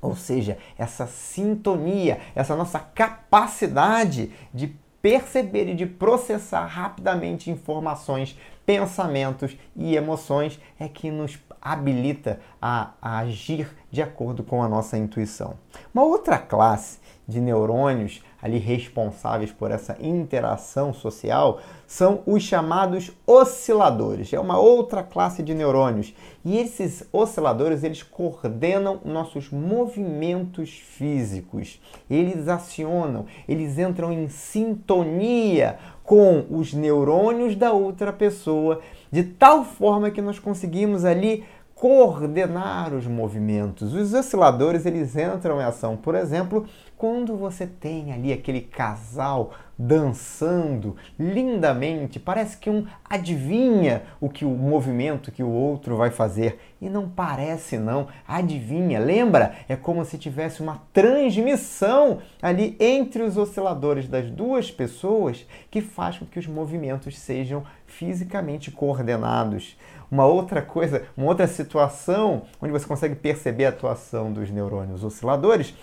Ou 0.00 0.16
seja, 0.16 0.58
essa 0.76 1.06
sintonia, 1.06 2.18
essa 2.34 2.56
nossa 2.56 2.80
capacidade 2.80 4.32
de 4.52 4.74
perceber 5.02 5.68
e 5.68 5.74
de 5.74 5.84
processar 5.84 6.64
rapidamente 6.64 7.50
informações, 7.50 8.38
pensamentos 8.64 9.56
e 9.76 9.96
emoções 9.96 10.60
é 10.78 10.88
que 10.88 11.10
nos 11.10 11.38
habilita 11.60 12.40
a, 12.60 12.92
a, 13.02 13.18
agir 13.18 13.68
de 13.90 14.00
acordo 14.00 14.44
com 14.44 14.62
a 14.62 14.68
nossa 14.68 14.96
intuição. 14.96 15.58
Uma 15.92 16.04
outra 16.04 16.38
classe 16.38 17.00
de 17.26 17.40
neurônios 17.40 18.22
ali 18.42 18.58
responsáveis 18.58 19.52
por 19.52 19.70
essa 19.70 19.96
interação 20.00 20.92
social 20.92 21.60
são 21.86 22.22
os 22.26 22.42
chamados 22.42 23.12
osciladores. 23.24 24.32
É 24.32 24.40
uma 24.40 24.58
outra 24.58 25.04
classe 25.04 25.42
de 25.42 25.54
neurônios. 25.54 26.12
E 26.44 26.58
esses 26.58 27.08
osciladores, 27.12 27.84
eles 27.84 28.02
coordenam 28.02 29.00
nossos 29.04 29.48
movimentos 29.50 30.70
físicos. 30.70 31.80
Eles 32.10 32.48
acionam, 32.48 33.26
eles 33.48 33.78
entram 33.78 34.12
em 34.12 34.28
sintonia 34.28 35.78
com 36.02 36.44
os 36.50 36.74
neurônios 36.74 37.54
da 37.54 37.72
outra 37.72 38.12
pessoa, 38.12 38.80
de 39.10 39.22
tal 39.22 39.64
forma 39.64 40.10
que 40.10 40.20
nós 40.20 40.40
conseguimos 40.40 41.04
ali 41.04 41.44
coordenar 41.82 42.94
os 42.94 43.08
movimentos. 43.08 43.92
Os 43.92 44.14
osciladores 44.14 44.86
eles 44.86 45.16
entram 45.16 45.60
em 45.60 45.64
ação, 45.64 45.96
por 45.96 46.14
exemplo, 46.14 46.64
quando 47.02 47.36
você 47.36 47.66
tem 47.66 48.12
ali 48.12 48.32
aquele 48.32 48.60
casal 48.60 49.54
dançando 49.76 50.94
lindamente, 51.18 52.20
parece 52.20 52.56
que 52.56 52.70
um 52.70 52.86
adivinha 53.04 54.04
o 54.20 54.28
que 54.28 54.44
o 54.44 54.50
movimento 54.50 55.32
que 55.32 55.42
o 55.42 55.50
outro 55.50 55.96
vai 55.96 56.12
fazer 56.12 56.60
e 56.80 56.88
não 56.88 57.08
parece 57.08 57.76
não, 57.76 58.06
adivinha. 58.24 59.00
Lembra? 59.00 59.56
É 59.68 59.74
como 59.74 60.04
se 60.04 60.16
tivesse 60.16 60.62
uma 60.62 60.80
transmissão 60.92 62.20
ali 62.40 62.76
entre 62.78 63.24
os 63.24 63.36
osciladores 63.36 64.06
das 64.06 64.30
duas 64.30 64.70
pessoas 64.70 65.44
que 65.72 65.80
faz 65.80 66.18
com 66.18 66.26
que 66.26 66.38
os 66.38 66.46
movimentos 66.46 67.18
sejam 67.18 67.64
fisicamente 67.84 68.70
coordenados. 68.70 69.76
Uma 70.10 70.26
outra 70.26 70.60
coisa, 70.60 71.04
uma 71.16 71.26
outra 71.26 71.46
situação 71.46 72.42
onde 72.60 72.72
você 72.72 72.86
consegue 72.86 73.14
perceber 73.14 73.64
a 73.64 73.70
atuação 73.70 74.32
dos 74.32 74.50
neurônios 74.50 75.02
osciladores 75.02 75.74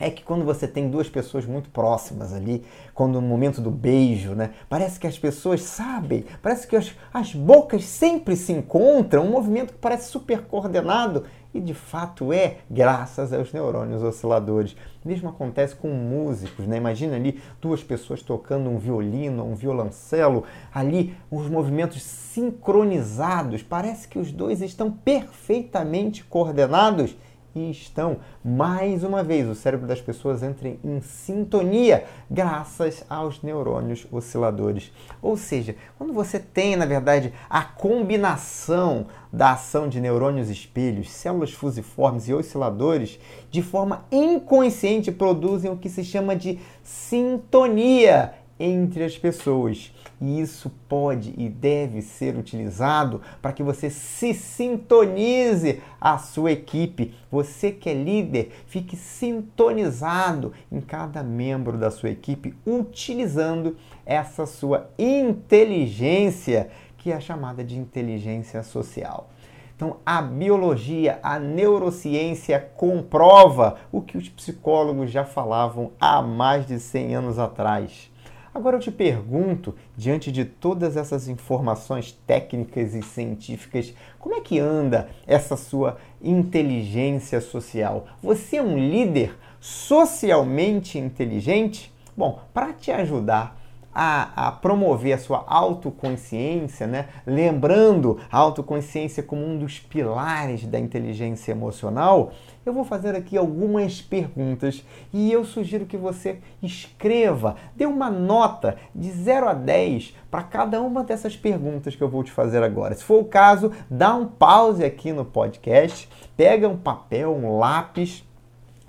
é 0.00 0.10
que 0.10 0.22
quando 0.22 0.44
você 0.44 0.66
tem 0.66 0.90
duas 0.90 1.08
pessoas 1.08 1.44
muito 1.44 1.70
próximas 1.70 2.32
ali, 2.32 2.64
quando 2.94 3.20
no 3.20 3.26
momento 3.26 3.60
do 3.60 3.70
beijo, 3.70 4.34
né, 4.34 4.50
parece 4.68 4.98
que 4.98 5.06
as 5.06 5.18
pessoas 5.18 5.62
sabem, 5.62 6.24
parece 6.42 6.66
que 6.66 6.76
as, 6.76 6.92
as 7.12 7.34
bocas 7.34 7.84
sempre 7.84 8.36
se 8.36 8.52
encontram, 8.52 9.26
um 9.26 9.30
movimento 9.30 9.72
que 9.72 9.78
parece 9.78 10.10
super 10.10 10.42
coordenado 10.42 11.24
e 11.52 11.60
de 11.60 11.74
fato 11.74 12.32
é 12.32 12.58
graças 12.70 13.32
aos 13.32 13.52
neurônios 13.52 14.02
osciladores. 14.02 14.76
O 15.04 15.08
mesmo 15.08 15.28
acontece 15.28 15.74
com 15.74 15.88
músicos, 15.88 16.66
né? 16.66 16.76
Imagina 16.76 17.16
ali 17.16 17.40
duas 17.60 17.82
pessoas 17.82 18.22
tocando 18.22 18.68
um 18.68 18.78
violino, 18.78 19.44
um 19.44 19.54
violoncelo, 19.54 20.44
ali 20.72 21.16
os 21.30 21.48
movimentos 21.48 22.02
sincronizados, 22.02 23.62
parece 23.62 24.06
que 24.06 24.18
os 24.18 24.30
dois 24.30 24.60
estão 24.60 24.90
perfeitamente 24.90 26.22
coordenados 26.24 27.16
e 27.58 27.70
estão. 27.70 28.18
Mais 28.44 29.02
uma 29.02 29.22
vez, 29.22 29.48
o 29.48 29.54
cérebro 29.54 29.86
das 29.86 30.00
pessoas 30.00 30.42
entra 30.42 30.68
em 30.68 31.00
sintonia 31.00 32.04
graças 32.30 33.04
aos 33.08 33.42
neurônios 33.42 34.06
osciladores. 34.10 34.92
Ou 35.20 35.36
seja, 35.36 35.74
quando 35.96 36.12
você 36.12 36.38
tem, 36.38 36.76
na 36.76 36.86
verdade, 36.86 37.32
a 37.50 37.62
combinação 37.62 39.06
da 39.32 39.52
ação 39.52 39.88
de 39.88 40.00
neurônios 40.00 40.48
espelhos, 40.48 41.10
células 41.10 41.52
fusiformes 41.52 42.28
e 42.28 42.34
osciladores, 42.34 43.18
de 43.50 43.62
forma 43.62 44.04
inconsciente 44.10 45.12
produzem 45.12 45.70
o 45.70 45.76
que 45.76 45.88
se 45.88 46.04
chama 46.04 46.34
de 46.34 46.58
sintonia 46.82 48.32
entre 48.58 49.04
as 49.04 49.16
pessoas. 49.16 49.92
E 50.20 50.40
isso 50.40 50.70
pode 50.88 51.32
e 51.36 51.48
deve 51.48 52.02
ser 52.02 52.36
utilizado 52.36 53.20
para 53.40 53.52
que 53.52 53.62
você 53.62 53.88
se 53.88 54.34
sintonize 54.34 55.80
à 56.00 56.18
sua 56.18 56.52
equipe. 56.52 57.14
Você 57.30 57.70
que 57.70 57.88
é 57.88 57.94
líder, 57.94 58.50
fique 58.66 58.96
sintonizado 58.96 60.52
em 60.72 60.80
cada 60.80 61.22
membro 61.22 61.78
da 61.78 61.90
sua 61.90 62.10
equipe, 62.10 62.54
utilizando 62.66 63.76
essa 64.04 64.44
sua 64.44 64.90
inteligência, 64.98 66.68
que 66.96 67.12
é 67.12 67.20
chamada 67.20 67.62
de 67.62 67.78
inteligência 67.78 68.62
social. 68.62 69.30
Então, 69.76 69.98
a 70.04 70.20
biologia, 70.20 71.20
a 71.22 71.38
neurociência 71.38 72.58
comprova 72.76 73.76
o 73.92 74.02
que 74.02 74.18
os 74.18 74.28
psicólogos 74.28 75.08
já 75.08 75.24
falavam 75.24 75.92
há 76.00 76.20
mais 76.20 76.66
de 76.66 76.80
100 76.80 77.14
anos 77.14 77.38
atrás 77.38 78.10
Agora 78.54 78.76
eu 78.76 78.80
te 78.80 78.90
pergunto, 78.90 79.74
diante 79.96 80.32
de 80.32 80.44
todas 80.44 80.96
essas 80.96 81.28
informações 81.28 82.12
técnicas 82.26 82.94
e 82.94 83.02
científicas, 83.02 83.94
como 84.18 84.34
é 84.34 84.40
que 84.40 84.58
anda 84.58 85.08
essa 85.26 85.56
sua 85.56 85.98
inteligência 86.22 87.40
social? 87.40 88.06
Você 88.22 88.56
é 88.56 88.62
um 88.62 88.76
líder 88.76 89.36
socialmente 89.60 90.98
inteligente? 90.98 91.92
Bom, 92.16 92.40
para 92.52 92.72
te 92.72 92.90
ajudar 92.90 93.58
a, 94.00 94.48
a, 94.48 94.52
promover 94.52 95.12
a 95.12 95.18
sua 95.18 95.44
autoconsciência, 95.46 96.86
né? 96.86 97.08
lembrando 97.26 98.20
a 98.30 98.38
autoconsciência 98.38 99.22
como 99.22 99.44
um 99.44 99.58
dos 99.58 99.80
pilares 99.80 100.64
da 100.66 100.78
inteligência 100.78 101.50
emocional, 101.50 102.32
eu 102.68 102.72
vou 102.72 102.84
fazer 102.84 103.14
aqui 103.14 103.36
algumas 103.36 104.00
perguntas 104.00 104.84
e 105.12 105.32
eu 105.32 105.44
sugiro 105.44 105.86
que 105.86 105.96
você 105.96 106.38
escreva, 106.62 107.56
dê 107.74 107.86
uma 107.86 108.10
nota 108.10 108.76
de 108.94 109.10
0 109.10 109.48
a 109.48 109.54
10 109.54 110.14
para 110.30 110.42
cada 110.42 110.80
uma 110.80 111.02
dessas 111.02 111.36
perguntas 111.36 111.96
que 111.96 112.02
eu 112.02 112.08
vou 112.08 112.22
te 112.22 112.30
fazer 112.30 112.62
agora. 112.62 112.94
Se 112.94 113.04
for 113.04 113.20
o 113.20 113.24
caso, 113.24 113.72
dá 113.90 114.14
um 114.14 114.26
pause 114.26 114.84
aqui 114.84 115.12
no 115.12 115.24
podcast, 115.24 116.08
pega 116.36 116.68
um 116.68 116.76
papel, 116.76 117.34
um 117.34 117.58
lápis 117.58 118.24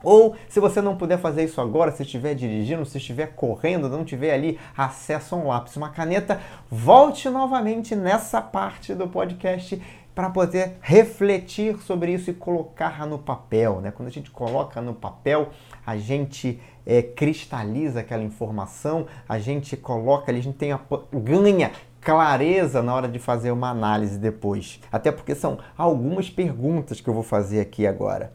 ou, 0.04 0.36
se 0.48 0.60
você 0.60 0.82
não 0.82 0.96
puder 0.96 1.18
fazer 1.18 1.44
isso 1.44 1.60
agora, 1.60 1.92
se 1.92 2.04
estiver 2.04 2.34
dirigindo, 2.34 2.86
se 2.86 2.98
estiver 2.98 3.34
correndo, 3.36 3.90
não 3.90 4.06
tiver 4.06 4.34
ali 4.34 4.58
acesso 4.76 5.36
a 5.36 5.38
um 5.38 5.48
lápis, 5.48 5.76
uma 5.76 5.90
caneta, 5.90 6.40
volte 6.70 7.30
novamente 7.30 7.96
nessa 7.96 8.42
parte 8.42 8.94
do 8.96 9.08
podcast 9.08 9.82
para 10.20 10.30
poder 10.30 10.74
refletir 10.82 11.78
sobre 11.78 12.12
isso 12.12 12.30
e 12.30 12.34
colocar 12.34 13.08
no 13.08 13.18
papel. 13.18 13.80
Né? 13.80 13.90
Quando 13.90 14.10
a 14.10 14.12
gente 14.12 14.30
coloca 14.30 14.82
no 14.82 14.94
papel, 14.94 15.52
a 15.86 15.96
gente 15.96 16.60
é, 16.86 17.02
cristaliza 17.02 18.02
aquela 18.02 18.22
informação, 18.22 19.08
a 19.30 19.40
gente 19.40 19.78
coloca 19.78 20.30
a 20.30 20.36
gente 20.36 20.58
tem 20.58 20.74
a, 20.74 20.80
ganha 21.14 21.72
clareza 22.02 22.84
na 22.84 22.94
hora 22.94 23.08
de 23.08 23.18
fazer 23.18 23.52
uma 23.52 23.70
análise 23.70 24.20
depois. 24.20 24.82
Até 24.92 25.10
porque 25.10 25.34
são 25.34 25.58
algumas 25.78 26.30
perguntas 26.30 27.00
que 27.00 27.10
eu 27.10 27.14
vou 27.14 27.24
fazer 27.24 27.62
aqui 27.62 27.88
agora. 27.88 28.34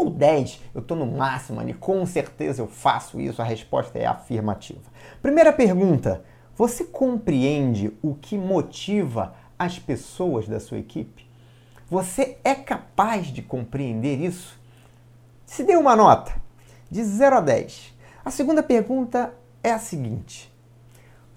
ou 0.00 0.10
10, 0.10 0.60
eu 0.74 0.80
estou 0.80 0.96
no 0.96 1.06
máximo 1.06 1.60
ali, 1.60 1.74
com 1.74 2.04
certeza 2.06 2.62
eu 2.62 2.66
faço 2.66 3.20
isso, 3.20 3.40
a 3.40 3.44
resposta 3.44 3.98
é 3.98 4.06
afirmativa. 4.06 4.80
Primeira 5.20 5.52
pergunta, 5.52 6.24
você 6.56 6.84
compreende 6.84 7.92
o 8.02 8.14
que 8.14 8.36
motiva 8.36 9.34
as 9.58 9.78
pessoas 9.78 10.48
da 10.48 10.58
sua 10.58 10.78
equipe? 10.78 11.28
Você 11.88 12.38
é 12.44 12.54
capaz 12.54 13.26
de 13.26 13.42
compreender 13.42 14.20
isso? 14.20 14.58
Se 15.44 15.64
dê 15.64 15.76
uma 15.76 15.96
nota 15.96 16.34
de 16.90 17.04
0 17.04 17.36
a 17.36 17.40
10. 17.40 17.94
A 18.24 18.30
segunda 18.30 18.62
pergunta 18.62 19.34
é 19.62 19.70
a 19.70 19.78
seguinte: 19.78 20.52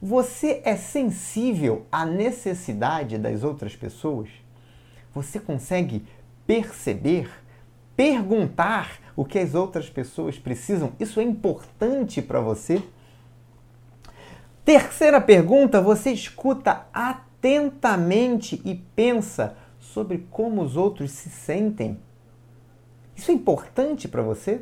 Você 0.02 0.62
é 0.64 0.76
sensível 0.76 1.86
à 1.92 2.06
necessidade 2.06 3.18
das 3.18 3.44
outras 3.44 3.76
pessoas? 3.76 4.30
Você 5.14 5.40
consegue 5.40 6.06
perceber, 6.46 7.30
perguntar 7.96 9.00
o 9.16 9.24
que 9.24 9.40
as 9.40 9.56
outras 9.56 9.90
pessoas 9.90 10.38
precisam? 10.38 10.94
Isso 11.00 11.20
é 11.20 11.24
importante 11.24 12.22
para 12.22 12.40
você? 12.40 12.82
Terceira 14.66 15.20
pergunta: 15.20 15.82
você 15.82 16.12
escuta 16.12 16.86
atentamente 16.94 18.62
e 18.64 18.76
pensa 18.76 19.56
sobre 19.80 20.28
como 20.32 20.62
os 20.62 20.78
outros 20.78 21.12
se 21.12 21.30
sentem? 21.30 22.00
Isso 23.16 23.30
é 23.30 23.34
importante 23.34 24.08
para 24.08 24.22
você? 24.22 24.62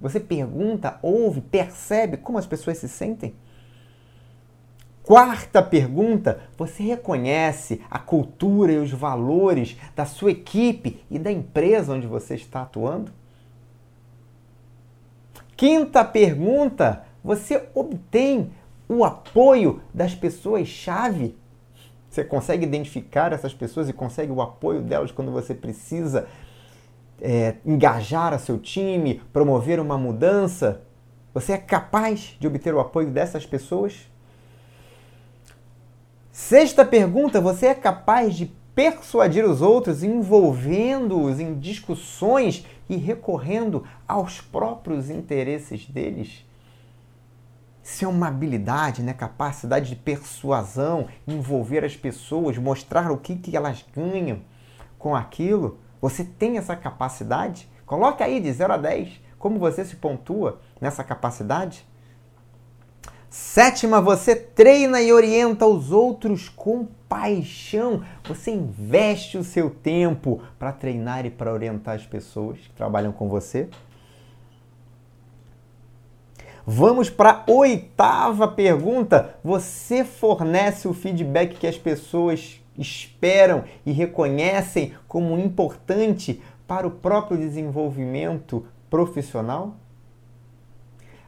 Você 0.00 0.18
pergunta, 0.18 0.98
ouve, 1.00 1.40
percebe 1.40 2.16
como 2.16 2.38
as 2.38 2.46
pessoas 2.46 2.78
se 2.78 2.88
sentem? 2.88 3.34
Quarta 5.04 5.62
pergunta: 5.62 6.40
você 6.56 6.82
reconhece 6.82 7.82
a 7.90 7.98
cultura 7.98 8.72
e 8.72 8.78
os 8.78 8.90
valores 8.90 9.76
da 9.94 10.06
sua 10.06 10.30
equipe 10.30 11.04
e 11.10 11.18
da 11.18 11.30
empresa 11.30 11.92
onde 11.92 12.06
você 12.06 12.34
está 12.34 12.62
atuando? 12.62 13.12
Quinta 15.54 16.02
pergunta: 16.02 17.04
você 17.22 17.68
obtém 17.74 18.50
o 18.88 19.04
apoio 19.04 19.82
das 19.92 20.14
pessoas-chave? 20.14 21.36
Você 22.08 22.24
consegue 22.24 22.64
identificar 22.64 23.30
essas 23.32 23.52
pessoas 23.52 23.90
e 23.90 23.92
consegue 23.92 24.32
o 24.32 24.40
apoio 24.40 24.80
delas 24.80 25.12
quando 25.12 25.30
você 25.30 25.54
precisa 25.54 26.26
é, 27.20 27.56
engajar 27.66 28.32
a 28.32 28.38
seu 28.38 28.58
time, 28.58 29.20
promover 29.34 29.78
uma 29.78 29.98
mudança? 29.98 30.80
Você 31.34 31.52
é 31.52 31.58
capaz 31.58 32.36
de 32.40 32.46
obter 32.46 32.72
o 32.72 32.80
apoio 32.80 33.10
dessas 33.10 33.44
pessoas? 33.44 34.13
Sexta 36.34 36.84
pergunta: 36.84 37.40
você 37.40 37.66
é 37.66 37.74
capaz 37.76 38.34
de 38.34 38.46
persuadir 38.74 39.44
os 39.44 39.62
outros, 39.62 40.02
envolvendo-os 40.02 41.38
em 41.38 41.56
discussões 41.60 42.66
e 42.90 42.96
recorrendo 42.96 43.84
aos 44.06 44.40
próprios 44.40 45.10
interesses 45.10 45.86
deles? 45.86 46.44
Isso 47.84 48.04
é 48.04 48.08
uma 48.08 48.26
habilidade, 48.26 49.00
né? 49.00 49.12
capacidade 49.12 49.90
de 49.90 49.94
persuasão, 49.94 51.06
envolver 51.24 51.84
as 51.84 51.96
pessoas, 51.96 52.58
mostrar 52.58 53.12
o 53.12 53.18
que, 53.18 53.36
que 53.36 53.56
elas 53.56 53.84
ganham 53.94 54.40
com 54.98 55.14
aquilo. 55.14 55.78
Você 56.00 56.24
tem 56.24 56.58
essa 56.58 56.74
capacidade? 56.74 57.70
Coloque 57.86 58.24
aí 58.24 58.40
de 58.40 58.52
0 58.52 58.72
a 58.72 58.76
10 58.76 59.20
como 59.38 59.60
você 59.60 59.84
se 59.84 59.94
pontua 59.94 60.60
nessa 60.80 61.04
capacidade. 61.04 61.86
Sétima, 63.36 64.00
você 64.00 64.36
treina 64.36 65.02
e 65.02 65.12
orienta 65.12 65.66
os 65.66 65.90
outros 65.90 66.48
com 66.48 66.86
paixão. 67.08 68.04
Você 68.28 68.52
investe 68.52 69.36
o 69.36 69.42
seu 69.42 69.70
tempo 69.70 70.40
para 70.56 70.70
treinar 70.70 71.26
e 71.26 71.30
para 71.30 71.52
orientar 71.52 71.96
as 71.96 72.06
pessoas 72.06 72.58
que 72.58 72.70
trabalham 72.70 73.10
com 73.10 73.28
você. 73.28 73.68
Vamos 76.64 77.10
para 77.10 77.44
a 77.44 77.50
oitava 77.50 78.46
pergunta. 78.46 79.34
Você 79.42 80.04
fornece 80.04 80.86
o 80.86 80.94
feedback 80.94 81.56
que 81.56 81.66
as 81.66 81.76
pessoas 81.76 82.62
esperam 82.78 83.64
e 83.84 83.90
reconhecem 83.90 84.94
como 85.08 85.36
importante 85.40 86.40
para 86.68 86.86
o 86.86 86.90
próprio 86.92 87.36
desenvolvimento 87.36 88.64
profissional? 88.88 89.74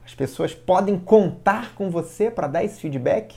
As 0.07 0.15
pessoas 0.15 0.55
podem 0.55 0.97
contar 0.97 1.75
com 1.75 1.91
você 1.91 2.31
para 2.31 2.47
dar 2.47 2.63
esse 2.63 2.81
feedback? 2.81 3.35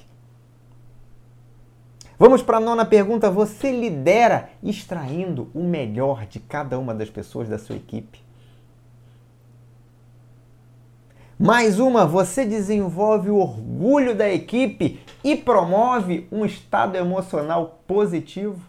Vamos 2.18 2.44
para 2.44 2.58
a 2.58 2.60
nona 2.60 2.86
pergunta. 2.86 3.32
Você 3.32 3.72
lidera 3.72 4.52
extraindo 4.62 5.50
o 5.56 5.64
melhor 5.64 6.28
de 6.28 6.40
cada 6.40 6.78
uma 6.78 6.94
das 6.94 7.10
pessoas 7.10 7.50
da 7.50 7.58
sua 7.58 7.76
equipe? 7.76 8.22
Mais 11.40 11.80
uma, 11.80 12.06
você 12.06 12.46
desenvolve 12.46 13.32
o 13.32 13.38
orgulho 13.38 14.14
da 14.14 14.30
equipe 14.30 15.02
e 15.24 15.36
promove 15.36 16.28
um 16.32 16.46
estado 16.46 16.98
emocional 16.98 17.80
positivo? 17.88 18.62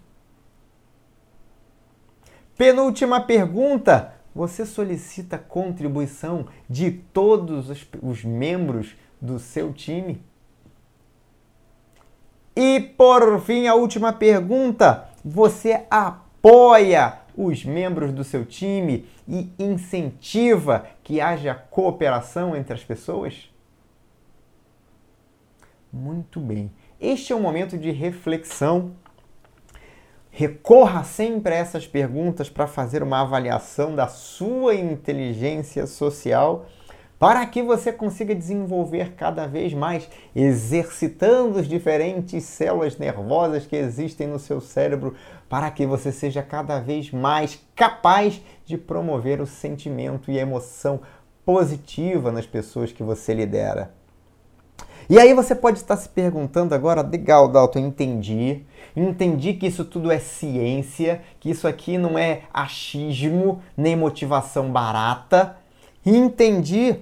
Penúltima 2.57 3.21
pergunta, 3.21 4.15
você 4.41 4.65
solicita 4.65 5.37
contribuição 5.37 6.47
de 6.67 6.91
todos 6.91 7.69
os, 7.69 7.87
os 8.01 8.25
membros 8.25 8.97
do 9.21 9.39
seu 9.39 9.71
time? 9.71 10.23
E 12.57 12.81
por 12.81 13.39
fim, 13.43 13.67
a 13.67 13.75
última 13.75 14.15
pergunta: 14.15 15.11
você 15.23 15.85
apoia 15.91 17.19
os 17.37 17.67
membros 17.67 18.15
do 18.15 18.25
seu 18.25 18.47
time 18.47 19.07
e 19.29 19.53
incentiva 19.59 20.87
que 21.05 21.21
haja 21.21 21.55
cooperação 21.55 22.57
entre 22.57 22.73
as 22.73 22.83
pessoas? 22.83 23.53
Muito 25.93 26.41
bem. 26.41 26.73
Este 26.99 27.35
é 27.35 27.37
um 27.37 27.43
momento 27.43 27.77
de 27.77 27.91
reflexão. 27.91 28.93
Recorra 30.31 31.03
sempre 31.05 31.55
a 31.55 31.59
essas 31.59 31.87
perguntas 31.87 32.49
para 32.49 32.67
fazer 32.67 33.03
uma 33.03 33.23
avaliação 33.23 33.95
da 33.95 34.07
sua 34.07 34.75
inteligência 34.75 35.87
social 35.87 36.67
para 37.21 37.45
que 37.45 37.63
você 37.63 37.93
consiga 37.93 38.35
desenvolver 38.35 39.13
cada 39.13 39.47
vez 39.47 39.75
mais, 39.75 40.09
exercitando 40.35 41.59
as 41.59 41.69
diferentes 41.69 42.45
células 42.45 42.97
nervosas 42.97 43.67
que 43.67 43.77
existem 43.77 44.27
no 44.27 44.39
seu 44.39 44.59
cérebro, 44.59 45.15
para 45.47 45.71
que 45.71 45.85
você 45.85 46.11
seja 46.11 46.43
cada 46.43 46.81
vez 46.81 47.11
mais 47.11 47.63
capaz 47.77 48.41
de 48.65 48.79
promover 48.79 49.39
o 49.39 49.47
sentimento 49.47 50.31
e 50.31 50.39
a 50.39 50.43
emoção 50.43 51.03
positiva 51.45 52.33
nas 52.33 52.47
pessoas 52.47 52.91
que 52.91 53.03
você 53.03 53.35
lidera. 53.35 53.93
E 55.07 55.19
aí 55.19 55.35
você 55.35 55.55
pode 55.55 55.77
estar 55.77 55.99
se 55.99 56.09
perguntando 56.09 56.75
agora, 56.75 57.03
legal, 57.03 57.49
Dalton, 57.49 57.81
entendi. 57.81 58.65
Entendi 58.97 59.55
que 59.55 59.67
isso 59.67 59.85
tudo 59.85 60.11
é 60.11 60.19
ciência, 60.19 61.23
que 61.39 61.51
isso 61.51 61.67
aqui 61.67 61.97
não 61.97 62.19
é 62.19 62.43
achismo, 62.53 63.63
nem 63.77 63.97
motivação 63.97 64.71
barata 64.71 65.57
e 66.05 66.17
entendi 66.17 66.97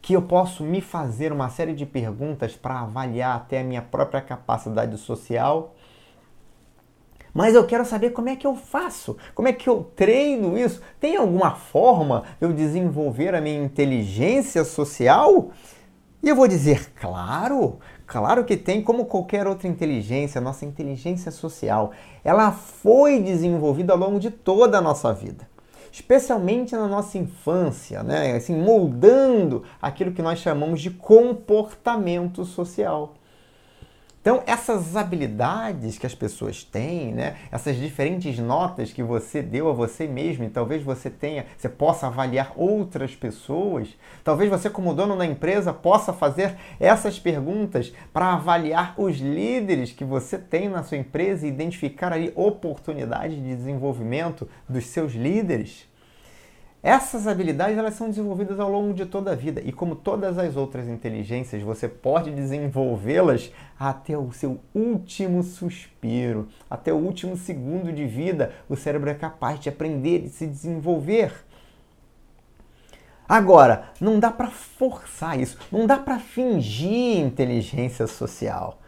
que 0.00 0.14
eu 0.14 0.22
posso 0.22 0.62
me 0.62 0.80
fazer 0.80 1.32
uma 1.32 1.48
série 1.48 1.74
de 1.74 1.86
perguntas 1.86 2.54
para 2.54 2.80
avaliar 2.80 3.36
até 3.36 3.60
a 3.60 3.64
minha 3.64 3.82
própria 3.82 4.20
capacidade 4.20 4.96
social. 4.98 5.74
Mas 7.34 7.54
eu 7.54 7.66
quero 7.66 7.84
saber 7.84 8.10
como 8.10 8.28
é 8.28 8.36
que 8.36 8.46
eu 8.46 8.54
faço, 8.54 9.16
como 9.34 9.48
é 9.48 9.52
que 9.52 9.68
eu 9.68 9.90
treino 9.96 10.58
isso. 10.58 10.82
Tem 11.00 11.16
alguma 11.16 11.52
forma 11.52 12.24
de 12.38 12.46
eu 12.46 12.52
desenvolver 12.52 13.34
a 13.34 13.40
minha 13.40 13.62
inteligência 13.62 14.64
social? 14.64 15.50
E 16.22 16.28
eu 16.28 16.36
vou 16.36 16.46
dizer, 16.46 16.92
claro, 16.92 17.80
claro 18.12 18.44
que 18.44 18.58
tem, 18.58 18.82
como 18.82 19.06
qualquer 19.06 19.46
outra 19.46 19.66
inteligência, 19.66 20.38
nossa 20.38 20.66
inteligência 20.66 21.32
social, 21.32 21.92
ela 22.22 22.52
foi 22.52 23.18
desenvolvida 23.18 23.94
ao 23.94 23.98
longo 23.98 24.20
de 24.20 24.30
toda 24.30 24.76
a 24.76 24.82
nossa 24.82 25.12
vida 25.14 25.50
especialmente 25.94 26.74
na 26.74 26.88
nossa 26.88 27.18
infância, 27.18 28.02
né? 28.02 28.32
assim, 28.34 28.56
moldando 28.56 29.62
aquilo 29.80 30.12
que 30.12 30.22
nós 30.22 30.38
chamamos 30.38 30.80
de 30.80 30.90
comportamento 30.90 32.46
social. 32.46 33.12
Então, 34.22 34.40
essas 34.46 34.94
habilidades 34.94 35.98
que 35.98 36.06
as 36.06 36.14
pessoas 36.14 36.62
têm, 36.62 37.12
né, 37.12 37.36
essas 37.50 37.76
diferentes 37.76 38.38
notas 38.38 38.92
que 38.92 39.02
você 39.02 39.42
deu 39.42 39.68
a 39.68 39.72
você 39.72 40.06
mesmo, 40.06 40.44
e 40.44 40.48
talvez 40.48 40.80
você 40.80 41.10
tenha, 41.10 41.44
você 41.58 41.68
possa 41.68 42.06
avaliar 42.06 42.52
outras 42.54 43.16
pessoas, 43.16 43.88
talvez 44.22 44.48
você 44.48 44.70
como 44.70 44.94
dono 44.94 45.16
da 45.16 45.26
empresa 45.26 45.72
possa 45.72 46.12
fazer 46.12 46.54
essas 46.78 47.18
perguntas 47.18 47.92
para 48.12 48.34
avaliar 48.34 48.94
os 48.96 49.16
líderes 49.16 49.90
que 49.90 50.04
você 50.04 50.38
tem 50.38 50.68
na 50.68 50.84
sua 50.84 50.98
empresa 50.98 51.44
e 51.44 51.48
identificar 51.48 52.12
ali 52.12 52.32
oportunidades 52.36 53.34
de 53.34 53.56
desenvolvimento 53.56 54.48
dos 54.68 54.86
seus 54.86 55.14
líderes. 55.14 55.90
Essas 56.82 57.28
habilidades 57.28 57.78
elas 57.78 57.94
são 57.94 58.08
desenvolvidas 58.08 58.58
ao 58.58 58.68
longo 58.68 58.92
de 58.92 59.06
toda 59.06 59.30
a 59.30 59.36
vida 59.36 59.62
e 59.64 59.70
como 59.70 59.94
todas 59.94 60.36
as 60.36 60.56
outras 60.56 60.88
inteligências, 60.88 61.62
você 61.62 61.88
pode 61.88 62.32
desenvolvê-las 62.32 63.52
até 63.78 64.18
o 64.18 64.32
seu 64.32 64.58
último 64.74 65.44
suspiro, 65.44 66.48
até 66.68 66.92
o 66.92 66.96
último 66.96 67.36
segundo 67.36 67.92
de 67.92 68.04
vida. 68.04 68.52
O 68.68 68.74
cérebro 68.74 69.10
é 69.10 69.14
capaz 69.14 69.60
de 69.60 69.68
aprender 69.68 70.24
e 70.24 70.28
se 70.28 70.44
desenvolver. 70.44 71.32
Agora, 73.28 73.92
não 74.00 74.18
dá 74.18 74.32
para 74.32 74.50
forçar 74.50 75.38
isso, 75.38 75.56
não 75.70 75.86
dá 75.86 75.98
para 75.98 76.18
fingir 76.18 77.20
inteligência 77.20 78.08
social. 78.08 78.81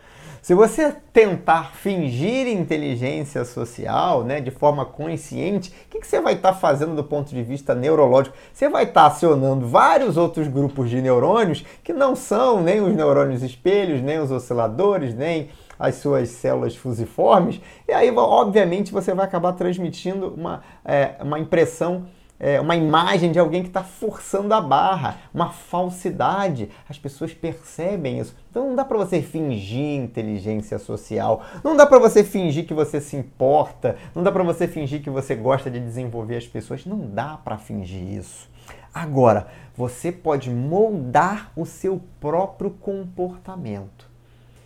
Se 0.45 0.55
você 0.55 0.95
tentar 1.11 1.75
fingir 1.75 2.47
inteligência 2.47 3.47
social 3.47 4.23
né, 4.23 4.43
de 4.43 4.51
forma 4.51 4.85
consciente, 4.85 5.71
o 5.71 5.89
que, 5.89 6.01
que 6.01 6.07
você 6.07 6.21
vai 6.21 6.35
estar 6.35 6.53
tá 6.53 6.59
fazendo 6.59 6.95
do 6.95 7.03
ponto 7.03 7.31
de 7.31 7.43
vista 7.43 7.75
neurológico? 7.75 8.37
Você 8.53 8.69
vai 8.69 8.83
estar 8.83 9.01
tá 9.01 9.07
acionando 9.07 9.67
vários 9.67 10.19
outros 10.19 10.47
grupos 10.47 10.91
de 10.91 11.01
neurônios 11.01 11.65
que 11.83 11.95
não 11.95 12.15
são 12.15 12.63
nem 12.63 12.83
os 12.83 12.95
neurônios 12.95 13.43
espelhos, 13.43 14.03
nem 14.03 14.19
os 14.19 14.31
osciladores, 14.31 15.15
nem 15.15 15.49
as 15.79 15.95
suas 15.95 16.29
células 16.29 16.77
fusiformes, 16.77 17.59
e 17.89 17.93
aí, 17.93 18.15
obviamente, 18.15 18.93
você 18.93 19.15
vai 19.15 19.25
acabar 19.25 19.55
transmitindo 19.55 20.29
uma, 20.37 20.63
é, 20.85 21.15
uma 21.23 21.39
impressão 21.39 22.05
é, 22.39 22.61
uma 22.61 22.77
imagem 22.77 23.31
de 23.31 23.39
alguém 23.39 23.63
que 23.63 23.69
está 23.69 23.83
forçando 23.83 24.53
a 24.53 24.61
barra, 24.61 25.19
uma 25.33 25.51
falsidade. 25.51 26.69
As 26.89 26.99
pessoas 26.99 27.33
percebem 27.33 28.19
isso. 28.19 28.35
Então 28.51 28.69
não 28.69 28.77
dá 28.77 28.85
para 28.85 28.99
você 28.99 29.23
fingir 29.23 30.01
inteligência 30.01 30.79
social, 30.79 31.43
não 31.63 31.77
dá 31.77 31.87
para 31.87 31.99
você 31.99 32.23
fingir 32.25 32.67
que 32.67 32.75
você 32.75 33.01
se 33.01 33.17
importa, 33.17 33.97
não 34.15 34.23
dá 34.23 34.31
para 34.31 34.43
você 34.43 34.67
fingir 34.67 35.03
que 35.03 35.11
você 35.11 35.35
gosta 35.35 35.71
de 35.71 35.81
desenvolver 35.81 36.37
as 36.37 36.47
pessoas. 36.47 36.85
Não 36.85 36.99
dá 36.99 37.39
para 37.43 37.59
fingir 37.59 38.03
isso. 38.03 38.49
Agora, 38.93 39.49
você 39.77 40.13
pode 40.13 40.51
moldar 40.51 41.51
o 41.57 41.67
seu 41.67 42.01
próprio 42.21 42.71
comportamento 42.71 44.09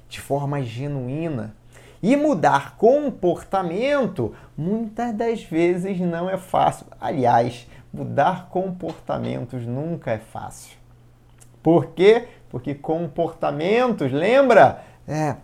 de 0.08 0.20
forma 0.20 0.62
genuína 0.62 1.54
e 2.02 2.16
mudar 2.16 2.76
comportamento 2.76 4.34
muitas 4.56 5.14
das 5.14 5.42
vezes 5.42 6.00
não 6.00 6.28
é 6.30 6.36
fácil. 6.36 6.86
Aliás, 7.00 7.66
mudar 7.92 8.48
comportamentos 8.50 9.66
nunca 9.66 10.12
é 10.12 10.18
fácil. 10.18 10.76
Por 11.62 11.88
quê? 11.88 12.28
Porque 12.50 12.74
comportamentos, 12.74 14.12
lembra? 14.12 14.82
É, 15.06 15.36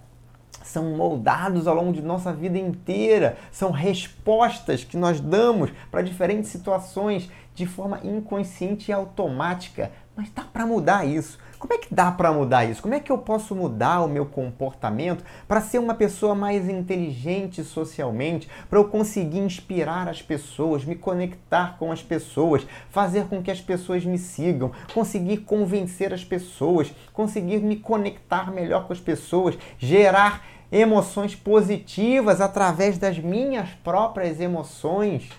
são 0.63 0.97
moldados 0.97 1.67
ao 1.67 1.75
longo 1.75 1.93
de 1.93 2.01
nossa 2.01 2.33
vida 2.33 2.59
inteira, 2.59 3.37
são 3.53 3.71
respostas 3.71 4.83
que 4.83 4.97
nós 4.97 5.21
damos 5.21 5.71
para 5.91 6.03
diferentes 6.03 6.51
situações 6.51 7.31
de 7.55 7.67
forma 7.67 8.01
inconsciente 8.03 8.91
e 8.91 8.95
automática. 8.95 9.93
Mas 10.17 10.31
dá 10.31 10.43
para 10.43 10.65
mudar 10.65 11.05
isso. 11.05 11.39
Como 11.59 11.73
é 11.73 11.79
que 11.79 11.95
dá 11.95 12.13
para 12.13 12.31
mudar 12.31 12.67
isso? 12.67 12.83
Como 12.83 12.95
é 12.95 13.01
que 13.01 13.11
eu 13.11 13.17
posso 13.17 13.55
mudar 13.55 14.01
o 14.03 14.09
meu 14.09 14.27
comportamento 14.27 15.25
para 15.49 15.63
ser 15.63 15.79
uma 15.79 15.95
pessoa 15.95 16.35
mais 16.35 16.69
inteligente 16.69 17.65
socialmente, 17.65 18.49
para 18.69 18.79
eu 18.79 18.85
conseguir 18.85 19.39
inspirar 19.39 20.07
as 20.07 20.21
pessoas, 20.21 20.85
me 20.85 20.95
conectar 20.95 21.77
com 21.79 21.91
as 21.91 22.03
pessoas, 22.03 22.67
fazer 22.91 23.25
com 23.29 23.43
que 23.43 23.51
as 23.51 23.63
pessoas 23.63 24.05
me 24.05 24.19
sigam, 24.19 24.73
conseguir 24.93 25.39
convencer 25.39 26.13
as 26.13 26.23
pessoas, 26.23 26.95
conseguir 27.15 27.61
me 27.61 27.77
conectar 27.77 28.53
melhor 28.53 28.87
com 28.87 28.93
as 28.93 29.01
pessoas, 29.01 29.57
gerar 29.79 30.45
emoções 30.71 31.35
positivas 31.35 32.43
através 32.43 32.99
das 32.99 33.19
minhas 33.19 33.71
próprias 33.83 34.39
emoções? 34.39 35.31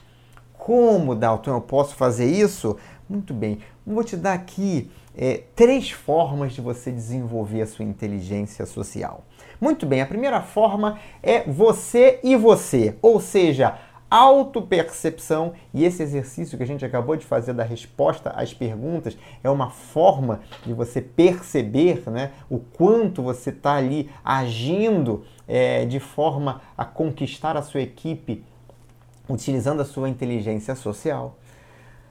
Como, 0.57 1.13
Dalton, 1.13 1.51
eu 1.51 1.61
posso 1.61 1.95
fazer 1.95 2.25
isso? 2.25 2.75
Muito 3.07 3.35
bem, 3.35 3.59
vou 3.93 4.03
te 4.03 4.17
dar 4.17 4.33
aqui 4.33 4.89
é, 5.15 5.43
três 5.55 5.91
formas 5.91 6.53
de 6.53 6.61
você 6.61 6.91
desenvolver 6.91 7.61
a 7.61 7.67
sua 7.67 7.85
inteligência 7.85 8.65
social. 8.65 9.23
Muito 9.59 9.85
bem, 9.85 10.01
a 10.01 10.05
primeira 10.05 10.41
forma 10.41 10.99
é 11.23 11.43
você 11.43 12.19
e 12.23 12.35
você, 12.35 12.95
ou 13.01 13.19
seja, 13.21 13.77
autopercepção 14.09 15.53
e 15.73 15.83
esse 15.83 16.03
exercício 16.03 16.57
que 16.57 16.63
a 16.63 16.67
gente 16.67 16.85
acabou 16.85 17.15
de 17.15 17.25
fazer 17.25 17.53
da 17.53 17.63
resposta 17.63 18.29
às 18.29 18.53
perguntas 18.53 19.17
é 19.43 19.49
uma 19.49 19.69
forma 19.69 20.41
de 20.65 20.73
você 20.73 21.01
perceber 21.01 22.03
né, 22.09 22.31
o 22.49 22.59
quanto 22.59 23.23
você 23.23 23.49
está 23.49 23.75
ali 23.75 24.09
agindo 24.23 25.25
é, 25.47 25.85
de 25.85 25.99
forma 25.99 26.61
a 26.77 26.85
conquistar 26.85 27.57
a 27.57 27.61
sua 27.61 27.81
equipe 27.81 28.43
utilizando 29.27 29.81
a 29.81 29.85
sua 29.85 30.07
inteligência 30.07 30.75
social. 30.75 31.37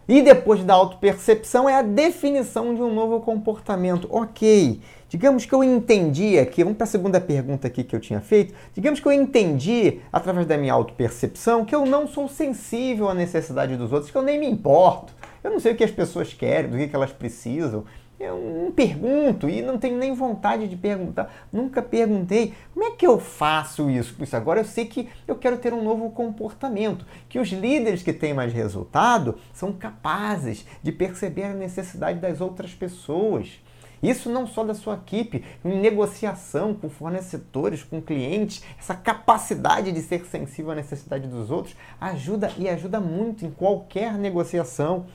E 0.07 0.21
depois 0.21 0.63
da 0.63 0.75
autopercepção 0.75 1.67
é 1.67 1.77
a 1.77 1.83
definição 1.83 2.75
de 2.75 2.83
um 2.83 2.95
novo 2.95 3.21
comportamento. 3.21 4.07
Ok, 4.11 4.81
digamos 5.09 5.47
que 5.47 5.55
eu 5.55 5.65
entendi 5.65 6.39
aqui, 6.39 6.63
vamos 6.63 6.77
para 6.77 6.85
a 6.85 6.89
segunda 6.89 7.19
pergunta 7.19 7.67
aqui 7.67 7.83
que 7.83 7.97
eu 7.97 8.01
tinha 8.01 8.21
feito. 8.21 8.55
Digamos 8.75 9.01
que 9.01 9.07
eu 9.07 9.13
entendi, 9.13 10.01
através 10.13 10.47
da 10.47 10.59
minha 10.59 10.75
autopercepção, 10.75 11.65
que 11.65 11.75
eu 11.75 11.87
não 11.87 12.07
sou 12.07 12.29
sensível 12.29 13.09
à 13.09 13.15
necessidade 13.15 13.77
dos 13.77 13.93
outros, 13.93 14.11
que 14.11 14.19
eu 14.19 14.23
nem 14.23 14.39
me 14.39 14.47
importo. 14.47 15.15
Eu 15.43 15.51
não 15.51 15.59
sei 15.59 15.73
o 15.73 15.77
que 15.77 15.85
as 15.85 15.91
pessoas 15.91 16.35
querem, 16.35 16.71
do 16.71 16.77
que, 16.77 16.89
que 16.89 16.97
elas 16.97 17.13
precisam. 17.13 17.85
Eu 18.25 18.41
não 18.41 18.73
pergunto 18.73 19.49
e 19.49 19.61
não 19.61 19.79
tenho 19.79 19.99
nem 19.99 20.15
vontade 20.15 20.67
de 20.67 20.77
perguntar. 20.77 21.31
Nunca 21.53 21.83
perguntei 21.83 22.55
como 22.73 22.87
é 22.87 22.91
que 22.93 23.07
eu 23.07 23.21
faço 23.21 23.91
isso. 23.91 24.15
Isso 24.19 24.35
agora 24.35 24.61
eu 24.61 24.65
sei 24.65 24.87
que 24.87 25.09
eu 25.29 25.37
quero 25.37 25.59
ter 25.59 25.75
um 25.75 25.85
novo 25.85 26.11
comportamento, 26.11 27.05
que 27.29 27.39
os 27.39 27.51
líderes 27.51 28.03
que 28.03 28.13
têm 28.13 28.33
mais 28.33 28.53
resultado 28.53 29.37
são 29.53 29.73
capazes 29.73 30.67
de 30.83 30.91
perceber 30.91 31.45
a 31.45 31.55
necessidade 31.55 32.19
das 32.19 32.41
outras 32.41 32.73
pessoas. 32.73 33.61
Isso 34.03 34.31
não 34.31 34.47
só 34.47 34.65
da 34.65 34.75
sua 34.75 34.95
equipe, 34.95 35.45
em 35.65 35.81
negociação 35.81 36.75
com 36.75 36.91
fornecedores, 36.91 37.83
com 37.83 38.03
clientes, 38.03 38.63
essa 38.79 38.95
capacidade 38.95 39.93
de 39.93 40.01
ser 40.03 40.25
sensível 40.27 40.73
à 40.73 40.75
necessidade 40.75 41.27
dos 41.27 41.51
outros 41.51 41.75
ajuda 41.99 42.53
e 42.59 42.69
ajuda 42.69 43.01
muito 43.01 43.47
em 43.47 43.51
qualquer 43.51 44.15
negociação. 44.15 45.07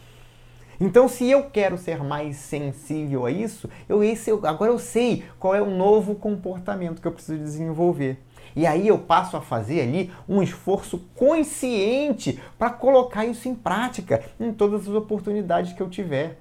Então, 0.80 1.10
se 1.10 1.30
eu 1.30 1.44
quero 1.44 1.78
ser 1.78 2.02
mais 2.02 2.38
sensível 2.38 3.26
a 3.26 3.32
isso, 3.32 3.70
eu, 3.88 4.02
esse, 4.02 4.30
eu, 4.30 4.40
agora 4.46 4.72
eu 4.72 4.80
sei 4.80 5.26
qual 5.38 5.54
é 5.54 5.62
o 5.62 5.70
novo 5.70 6.16
comportamento 6.16 7.02
que 7.02 7.08
eu 7.08 7.12
preciso 7.12 7.38
desenvolver. 7.38 8.18
E 8.56 8.66
aí 8.66 8.88
eu 8.88 8.98
passo 8.98 9.36
a 9.36 9.42
fazer 9.42 9.82
ali 9.82 10.12
um 10.28 10.42
esforço 10.42 11.00
consciente 11.16 12.40
para 12.58 12.70
colocar 12.70 13.26
isso 13.26 13.48
em 13.48 13.56
prática 13.56 14.24
em 14.40 14.54
todas 14.54 14.82
as 14.82 14.96
oportunidades 14.96 15.74
que 15.74 15.82
eu 15.82 15.90
tiver. 15.90 16.38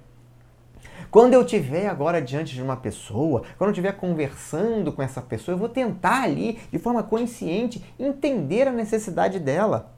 Quando 1.11 1.33
eu 1.33 1.41
estiver 1.41 1.87
agora 1.87 2.21
diante 2.21 2.53
de 2.53 2.61
uma 2.61 2.77
pessoa, 2.77 3.41
quando 3.57 3.69
eu 3.69 3.71
estiver 3.71 3.93
conversando 3.93 4.91
com 4.91 5.01
essa 5.01 5.21
pessoa, 5.21 5.55
eu 5.55 5.59
vou 5.59 5.69
tentar 5.69 6.21
ali, 6.21 6.59
de 6.71 6.77
forma 6.77 7.01
consciente, 7.01 7.83
entender 7.99 8.67
a 8.67 8.71
necessidade 8.71 9.39
dela. 9.39 9.91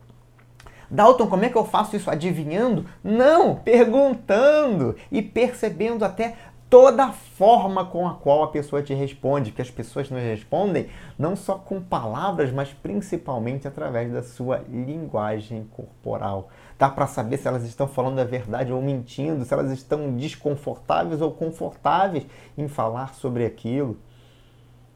Dalton, 0.91 1.27
como 1.27 1.45
é 1.45 1.49
que 1.49 1.56
eu 1.56 1.63
faço 1.63 1.95
isso? 1.95 2.12
Adivinhando? 2.12 2.86
Não, 3.01 3.56
perguntando 3.56 4.95
e 5.10 5.21
percebendo 5.21 6.04
até 6.04 6.36
toda 6.69 7.06
a 7.06 7.12
forma 7.12 7.86
com 7.86 8.08
a 8.08 8.13
qual 8.13 8.43
a 8.43 8.47
pessoa 8.47 8.82
te 8.82 8.93
responde, 8.93 9.51
que 9.51 9.62
as 9.62 9.71
pessoas 9.71 10.10
nos 10.10 10.21
respondem 10.21 10.88
não 11.17 11.36
só 11.36 11.56
com 11.56 11.82
palavras, 11.82 12.51
mas 12.51 12.73
principalmente 12.73 13.67
através 13.67 14.12
da 14.12 14.21
sua 14.21 14.63
linguagem 14.69 15.65
corporal. 15.71 16.49
Dá 16.77 16.89
para 16.89 17.08
saber 17.08 17.38
se 17.38 17.47
elas 17.47 17.63
estão 17.63 17.88
falando 17.88 18.19
a 18.19 18.23
verdade 18.25 18.71
ou 18.71 18.82
mentindo, 18.82 19.45
se 19.45 19.54
elas 19.54 19.71
estão 19.71 20.15
desconfortáveis 20.15 21.21
ou 21.21 21.32
confortáveis 21.32 22.25
em 22.58 22.67
falar 22.67 23.15
sobre 23.15 23.45
aquilo. 23.45 23.97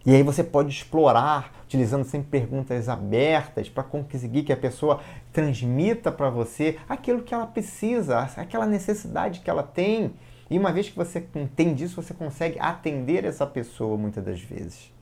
E 0.05 0.13
aí 0.13 0.21
você 0.21 0.43
pode 0.43 0.69
explorar, 0.69 1.51
utilizando 1.65 2.03
sempre 2.03 2.39
perguntas 2.39 2.87
abertas, 2.87 3.67
para 3.67 3.83
conseguir 3.83 4.43
que 4.43 4.53
a 4.53 4.57
pessoa 4.57 4.99
transmita 5.35 6.13
para 6.13 6.29
você 6.29 6.77
aquilo 6.87 7.21
que 7.21 7.33
ela 7.33 7.45
precisa, 7.45 8.19
aquela 8.37 8.65
necessidade 8.65 9.41
que 9.41 9.49
ela 9.49 9.63
tem. 9.63 10.13
E 10.49 10.57
uma 10.57 10.71
vez 10.71 10.87
que 10.87 10.95
você 10.95 11.27
entende 11.35 11.83
isso, 11.83 12.01
você 12.01 12.13
consegue 12.13 12.57
atender 12.57 13.25
essa 13.25 13.45
pessoa 13.45 13.97
muitas 13.97 14.23
das 14.23 14.39
vezes. 14.39 14.93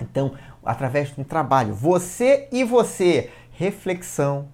Então, 0.00 0.34
através 0.64 1.12
de 1.12 1.20
um 1.20 1.24
trabalho, 1.24 1.74
você 1.74 2.48
e 2.52 2.62
você, 2.62 3.30
reflexão, 3.50 4.46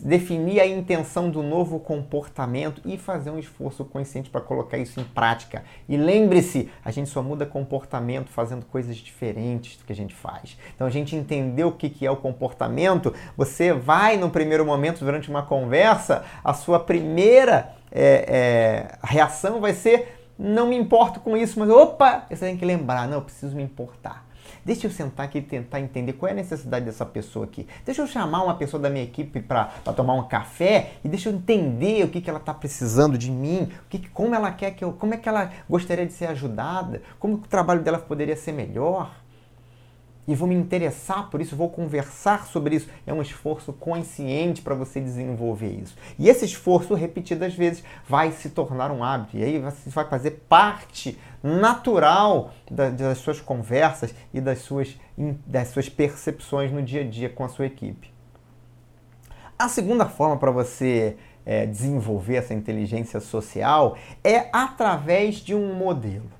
definir 0.00 0.60
a 0.60 0.66
intenção 0.66 1.28
do 1.28 1.42
novo 1.42 1.80
comportamento 1.80 2.80
e 2.84 2.96
fazer 2.96 3.30
um 3.30 3.38
esforço 3.38 3.84
consciente 3.84 4.30
para 4.30 4.40
colocar 4.40 4.78
isso 4.78 5.00
em 5.00 5.04
prática. 5.04 5.64
E 5.88 5.96
lembre-se, 5.96 6.70
a 6.84 6.90
gente 6.90 7.10
só 7.10 7.22
muda 7.22 7.44
comportamento 7.44 8.30
fazendo 8.30 8.64
coisas 8.66 8.96
diferentes 8.96 9.76
do 9.76 9.84
que 9.84 9.92
a 9.92 9.96
gente 9.96 10.14
faz. 10.14 10.56
Então 10.74 10.86
a 10.86 10.90
gente 10.90 11.16
entendeu 11.16 11.68
o 11.68 11.72
que 11.72 12.06
é 12.06 12.10
o 12.10 12.16
comportamento, 12.16 13.12
você 13.36 13.72
vai 13.72 14.16
no 14.16 14.30
primeiro 14.30 14.64
momento 14.64 15.04
durante 15.04 15.28
uma 15.28 15.42
conversa, 15.42 16.24
a 16.44 16.54
sua 16.54 16.78
primeira 16.78 17.74
é, 17.90 18.26
é, 18.28 18.98
reação 19.02 19.60
vai 19.60 19.72
ser 19.72 20.16
não 20.38 20.68
me 20.68 20.76
importo 20.76 21.18
com 21.20 21.36
isso, 21.36 21.58
mas 21.58 21.70
opa, 21.70 22.26
você 22.28 22.44
tem 22.44 22.56
que 22.56 22.64
lembrar, 22.64 23.08
não, 23.08 23.18
eu 23.18 23.22
preciso 23.22 23.56
me 23.56 23.62
importar. 23.62 24.25
Deixa 24.66 24.88
eu 24.88 24.90
sentar 24.90 25.26
aqui 25.26 25.38
e 25.38 25.42
tentar 25.42 25.78
entender 25.78 26.14
qual 26.14 26.28
é 26.28 26.32
a 26.32 26.34
necessidade 26.34 26.84
dessa 26.84 27.06
pessoa 27.06 27.44
aqui. 27.44 27.68
Deixa 27.84 28.02
eu 28.02 28.06
chamar 28.08 28.42
uma 28.42 28.56
pessoa 28.56 28.82
da 28.82 28.90
minha 28.90 29.04
equipe 29.04 29.40
para 29.40 29.66
tomar 29.94 30.14
um 30.14 30.26
café 30.26 30.94
e 31.04 31.08
deixa 31.08 31.28
eu 31.28 31.34
entender 31.34 32.04
o 32.04 32.08
que, 32.08 32.20
que 32.20 32.28
ela 32.28 32.40
está 32.40 32.52
precisando 32.52 33.16
de 33.16 33.30
mim, 33.30 33.70
o 33.84 33.88
que, 33.88 34.08
como 34.08 34.34
ela 34.34 34.50
quer 34.50 34.72
que 34.72 34.82
eu, 34.82 34.92
como 34.92 35.14
é 35.14 35.18
que 35.18 35.28
ela 35.28 35.52
gostaria 35.70 36.04
de 36.04 36.12
ser 36.12 36.26
ajudada, 36.26 37.00
como 37.20 37.34
o 37.34 37.38
trabalho 37.38 37.80
dela 37.80 37.96
poderia 37.96 38.34
ser 38.34 38.50
melhor 38.50 39.14
e 40.26 40.34
vou 40.34 40.48
me 40.48 40.54
interessar 40.54 41.30
por 41.30 41.40
isso, 41.40 41.54
vou 41.54 41.70
conversar 41.70 42.46
sobre 42.46 42.76
isso. 42.76 42.88
É 43.06 43.12
um 43.12 43.22
esforço 43.22 43.72
consciente 43.72 44.60
para 44.60 44.74
você 44.74 45.00
desenvolver 45.00 45.70
isso. 45.70 45.96
E 46.18 46.28
esse 46.28 46.44
esforço, 46.44 46.94
repetidas 46.94 47.54
vezes, 47.54 47.84
vai 48.08 48.32
se 48.32 48.50
tornar 48.50 48.90
um 48.90 49.04
hábito. 49.04 49.36
E 49.36 49.44
aí 49.44 49.58
você 49.58 49.88
vai 49.90 50.04
fazer 50.08 50.42
parte 50.48 51.18
natural 51.42 52.52
das 52.68 53.18
suas 53.18 53.40
conversas 53.40 54.14
e 54.34 54.40
das 54.40 54.58
suas, 54.58 54.98
das 55.46 55.68
suas 55.68 55.88
percepções 55.88 56.72
no 56.72 56.82
dia 56.82 57.02
a 57.02 57.04
dia 57.04 57.28
com 57.28 57.44
a 57.44 57.48
sua 57.48 57.66
equipe. 57.66 58.12
A 59.58 59.68
segunda 59.68 60.06
forma 60.06 60.36
para 60.36 60.50
você 60.50 61.16
é, 61.46 61.64
desenvolver 61.64 62.36
essa 62.36 62.52
inteligência 62.52 63.20
social 63.20 63.96
é 64.22 64.48
através 64.52 65.36
de 65.36 65.54
um 65.54 65.74
modelo. 65.74 66.30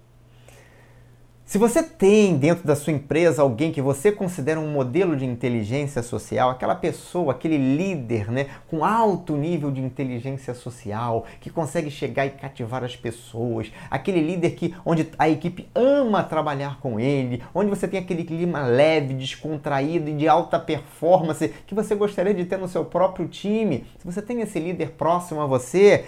Se 1.47 1.59
você 1.59 1.81
tem 1.81 2.37
dentro 2.37 2.67
da 2.67 2.75
sua 2.75 2.93
empresa 2.93 3.41
alguém 3.41 3.71
que 3.71 3.81
você 3.81 4.11
considera 4.11 4.59
um 4.59 4.67
modelo 4.67 5.15
de 5.15 5.25
inteligência 5.25 6.03
social, 6.03 6.51
aquela 6.51 6.75
pessoa, 6.75 7.31
aquele 7.31 7.57
líder, 7.57 8.33
né, 8.33 8.49
com 8.67 8.85
alto 8.85 9.37
nível 9.37 9.71
de 9.71 9.81
inteligência 9.81 10.55
social, 10.55 11.25
que 11.41 11.49
consegue 11.49 11.89
chegar 11.89 12.27
e 12.27 12.31
cativar 12.31 12.83
as 12.83 12.97
pessoas, 12.97 13.71
aquele 13.89 14.21
líder 14.21 14.57
que 14.57 14.75
onde 14.85 15.09
a 15.17 15.29
equipe 15.29 15.69
ama 15.73 16.25
trabalhar 16.25 16.81
com 16.81 16.99
ele, 16.99 17.41
onde 17.55 17.71
você 17.71 17.87
tem 17.87 18.01
aquele 18.01 18.25
clima 18.25 18.63
leve, 18.63 19.15
descontraído 19.15 20.11
e 20.11 20.17
de 20.17 20.27
alta 20.27 20.59
performance 20.59 21.55
que 21.65 21.77
você 21.77 21.95
gostaria 21.95 22.35
de 22.35 22.45
ter 22.45 22.59
no 22.59 22.67
seu 22.67 22.85
próprio 22.85 23.29
time. 23.29 23.87
Se 24.01 24.05
você 24.05 24.21
tem 24.21 24.41
esse 24.41 24.59
líder 24.59 24.95
próximo 24.99 25.41
a 25.41 25.47
você, 25.47 26.07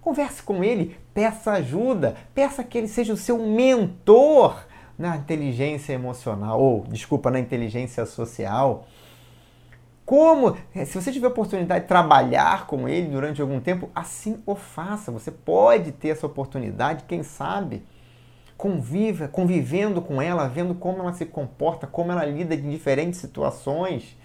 converse 0.00 0.42
com 0.42 0.64
ele, 0.64 0.96
peça 1.12 1.52
ajuda, 1.52 2.16
peça 2.34 2.64
que 2.64 2.78
ele 2.78 2.88
seja 2.88 3.12
o 3.12 3.16
seu 3.18 3.38
mentor 3.38 4.69
na 5.00 5.16
inteligência 5.16 5.94
emocional, 5.94 6.60
ou 6.60 6.84
desculpa, 6.86 7.30
na 7.30 7.40
inteligência 7.40 8.04
social. 8.04 8.86
Como, 10.04 10.54
eh, 10.74 10.84
se 10.84 11.00
você 11.00 11.10
tiver 11.10 11.28
oportunidade 11.28 11.84
de 11.84 11.88
trabalhar 11.88 12.66
com 12.66 12.86
ele 12.86 13.08
durante 13.08 13.40
algum 13.40 13.60
tempo, 13.60 13.88
assim 13.94 14.42
o 14.44 14.54
faça. 14.54 15.10
Você 15.10 15.30
pode 15.30 15.92
ter 15.92 16.08
essa 16.08 16.26
oportunidade, 16.26 17.04
quem 17.08 17.22
sabe, 17.22 17.82
conviva, 18.58 19.26
convivendo 19.26 20.02
com 20.02 20.20
ela, 20.20 20.46
vendo 20.46 20.74
como 20.74 21.00
ela 21.00 21.14
se 21.14 21.24
comporta, 21.24 21.86
como 21.86 22.12
ela 22.12 22.26
lida 22.26 22.54
em 22.54 22.68
diferentes 22.68 23.20
situações. 23.20 24.18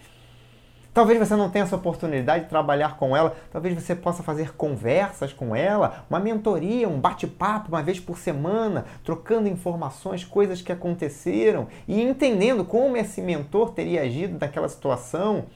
Talvez 0.95 1.19
você 1.19 1.35
não 1.35 1.49
tenha 1.49 1.63
essa 1.63 1.75
oportunidade 1.75 2.45
de 2.45 2.49
trabalhar 2.49 2.95
com 2.95 3.17
ela, 3.17 3.35
talvez 3.51 3.75
você 3.75 3.93
possa 3.93 4.23
fazer 4.23 4.53
conversas 4.55 5.33
com 5.33 5.53
ela, 5.53 6.05
uma 6.09 6.21
mentoria, 6.21 6.87
um 6.87 7.01
bate-papo 7.01 7.67
uma 7.67 7.83
vez 7.83 7.99
por 7.99 8.17
semana, 8.17 8.85
trocando 9.03 9.49
informações, 9.49 10.23
coisas 10.23 10.61
que 10.61 10.71
aconteceram 10.71 11.67
e 11.85 12.01
entendendo 12.01 12.63
como 12.63 12.95
esse 12.95 13.21
mentor 13.21 13.71
teria 13.71 14.03
agido 14.03 14.39
naquela 14.39 14.69
situação, 14.69 15.47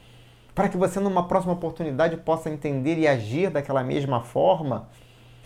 para 0.54 0.68
que 0.68 0.76
você 0.76 1.00
numa 1.00 1.26
próxima 1.26 1.54
oportunidade 1.54 2.18
possa 2.18 2.50
entender 2.50 2.98
e 2.98 3.08
agir 3.08 3.48
daquela 3.48 3.82
mesma 3.82 4.20
forma. 4.20 4.90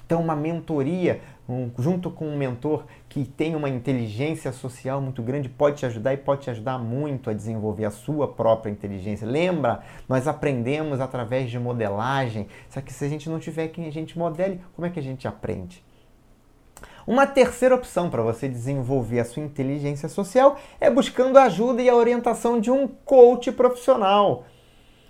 Então, 0.06 0.20
uma 0.20 0.36
mentoria 0.36 1.20
um, 1.48 1.70
junto 1.78 2.10
com 2.10 2.26
um 2.26 2.36
mentor 2.36 2.84
que 3.08 3.24
tem 3.24 3.54
uma 3.54 3.68
inteligência 3.68 4.50
social 4.52 5.00
muito 5.00 5.22
grande, 5.22 5.48
pode 5.48 5.78
te 5.78 5.86
ajudar 5.86 6.14
e 6.14 6.16
pode 6.16 6.42
te 6.42 6.50
ajudar 6.50 6.78
muito 6.78 7.28
a 7.28 7.32
desenvolver 7.32 7.84
a 7.84 7.90
sua 7.90 8.26
própria 8.26 8.70
inteligência. 8.70 9.26
Lembra, 9.26 9.80
nós 10.08 10.26
aprendemos 10.26 11.00
através 11.00 11.50
de 11.50 11.58
modelagem, 11.58 12.48
só 12.68 12.80
que 12.80 12.92
se 12.92 13.04
a 13.04 13.08
gente 13.08 13.28
não 13.28 13.38
tiver 13.38 13.68
quem 13.68 13.86
a 13.86 13.92
gente 13.92 14.18
modele, 14.18 14.60
como 14.74 14.86
é 14.86 14.90
que 14.90 14.98
a 14.98 15.02
gente 15.02 15.28
aprende? 15.28 15.84
Uma 17.06 17.26
terceira 17.26 17.74
opção 17.74 18.08
para 18.08 18.22
você 18.22 18.48
desenvolver 18.48 19.20
a 19.20 19.24
sua 19.26 19.42
inteligência 19.42 20.08
social 20.08 20.58
é 20.80 20.88
buscando 20.88 21.36
a 21.36 21.44
ajuda 21.44 21.82
e 21.82 21.88
a 21.88 21.94
orientação 21.94 22.58
de 22.58 22.70
um 22.70 22.88
coach 22.88 23.52
profissional. 23.52 24.44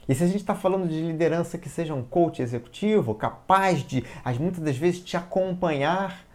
E 0.09 0.15
se 0.15 0.23
a 0.23 0.27
gente 0.27 0.39
está 0.39 0.55
falando 0.55 0.89
de 0.89 1.01
liderança 1.01 1.59
que 1.59 1.69
seja 1.69 1.95
um 1.95 2.03
coach 2.03 2.43
executivo, 2.43 3.15
capaz 3.15 3.83
de, 3.83 4.05
muitas 4.39 4.63
das 4.63 4.77
vezes, 4.77 5.01
te 5.01 5.17
acompanhar, 5.17 6.27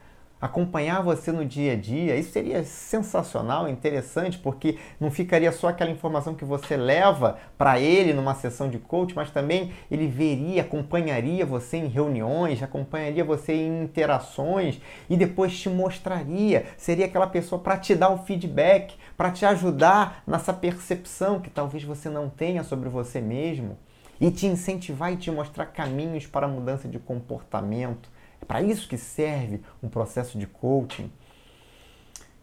acompanhar 0.41 1.03
você 1.03 1.31
no 1.31 1.43
dia 1.43 1.73
a 1.73 1.75
dia, 1.75 2.15
isso 2.15 2.31
seria 2.31 2.63
sensacional, 2.63 3.67
interessante, 3.67 4.37
porque 4.37 4.77
não 4.99 5.11
ficaria 5.11 5.51
só 5.51 5.67
aquela 5.67 5.91
informação 5.91 6.33
que 6.33 6.45
você 6.45 6.77
leva 6.77 7.37
para 7.57 7.79
ele 7.79 8.13
numa 8.13 8.33
sessão 8.33 8.69
de 8.69 8.79
coach, 8.79 9.15
mas 9.15 9.31
também 9.31 9.73
ele 9.91 10.07
veria, 10.07 10.61
acompanharia 10.61 11.45
você 11.45 11.77
em 11.77 11.87
reuniões, 11.87 12.63
acompanharia 12.63 13.23
você 13.23 13.53
em 13.53 13.83
interações 13.83 14.79
e 15.09 15.17
depois 15.17 15.57
te 15.59 15.69
mostraria, 15.69 16.65
seria 16.77 17.05
aquela 17.05 17.27
pessoa 17.27 17.61
para 17.61 17.77
te 17.77 17.93
dar 17.93 18.09
o 18.09 18.19
feedback, 18.19 18.95
para 19.17 19.31
te 19.31 19.45
ajudar 19.45 20.23
nessa 20.25 20.53
percepção 20.53 21.39
que 21.39 21.49
talvez 21.49 21.83
você 21.83 22.09
não 22.09 22.29
tenha 22.29 22.63
sobre 22.63 22.87
você 22.87 23.19
mesmo 23.19 23.77
e 24.21 24.29
te 24.31 24.45
incentivar 24.45 25.13
e 25.13 25.17
te 25.17 25.31
mostrar 25.31 25.65
caminhos 25.67 26.25
para 26.25 26.45
a 26.45 26.49
mudança 26.49 26.87
de 26.87 26.99
comportamento. 26.99 28.09
Para 28.49 28.63
isso 28.63 28.89
que 28.89 28.97
serve 28.97 29.61
um 29.81 29.87
processo 29.87 30.35
de 30.35 30.47
coaching. 30.47 31.11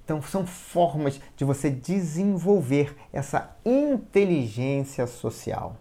Então, 0.04 0.22
são 0.22 0.46
formas 0.46 1.20
de 1.36 1.44
você 1.44 1.68
desenvolver 1.68 2.94
essa 3.12 3.56
inteligência 3.64 5.04
social. 5.08 5.74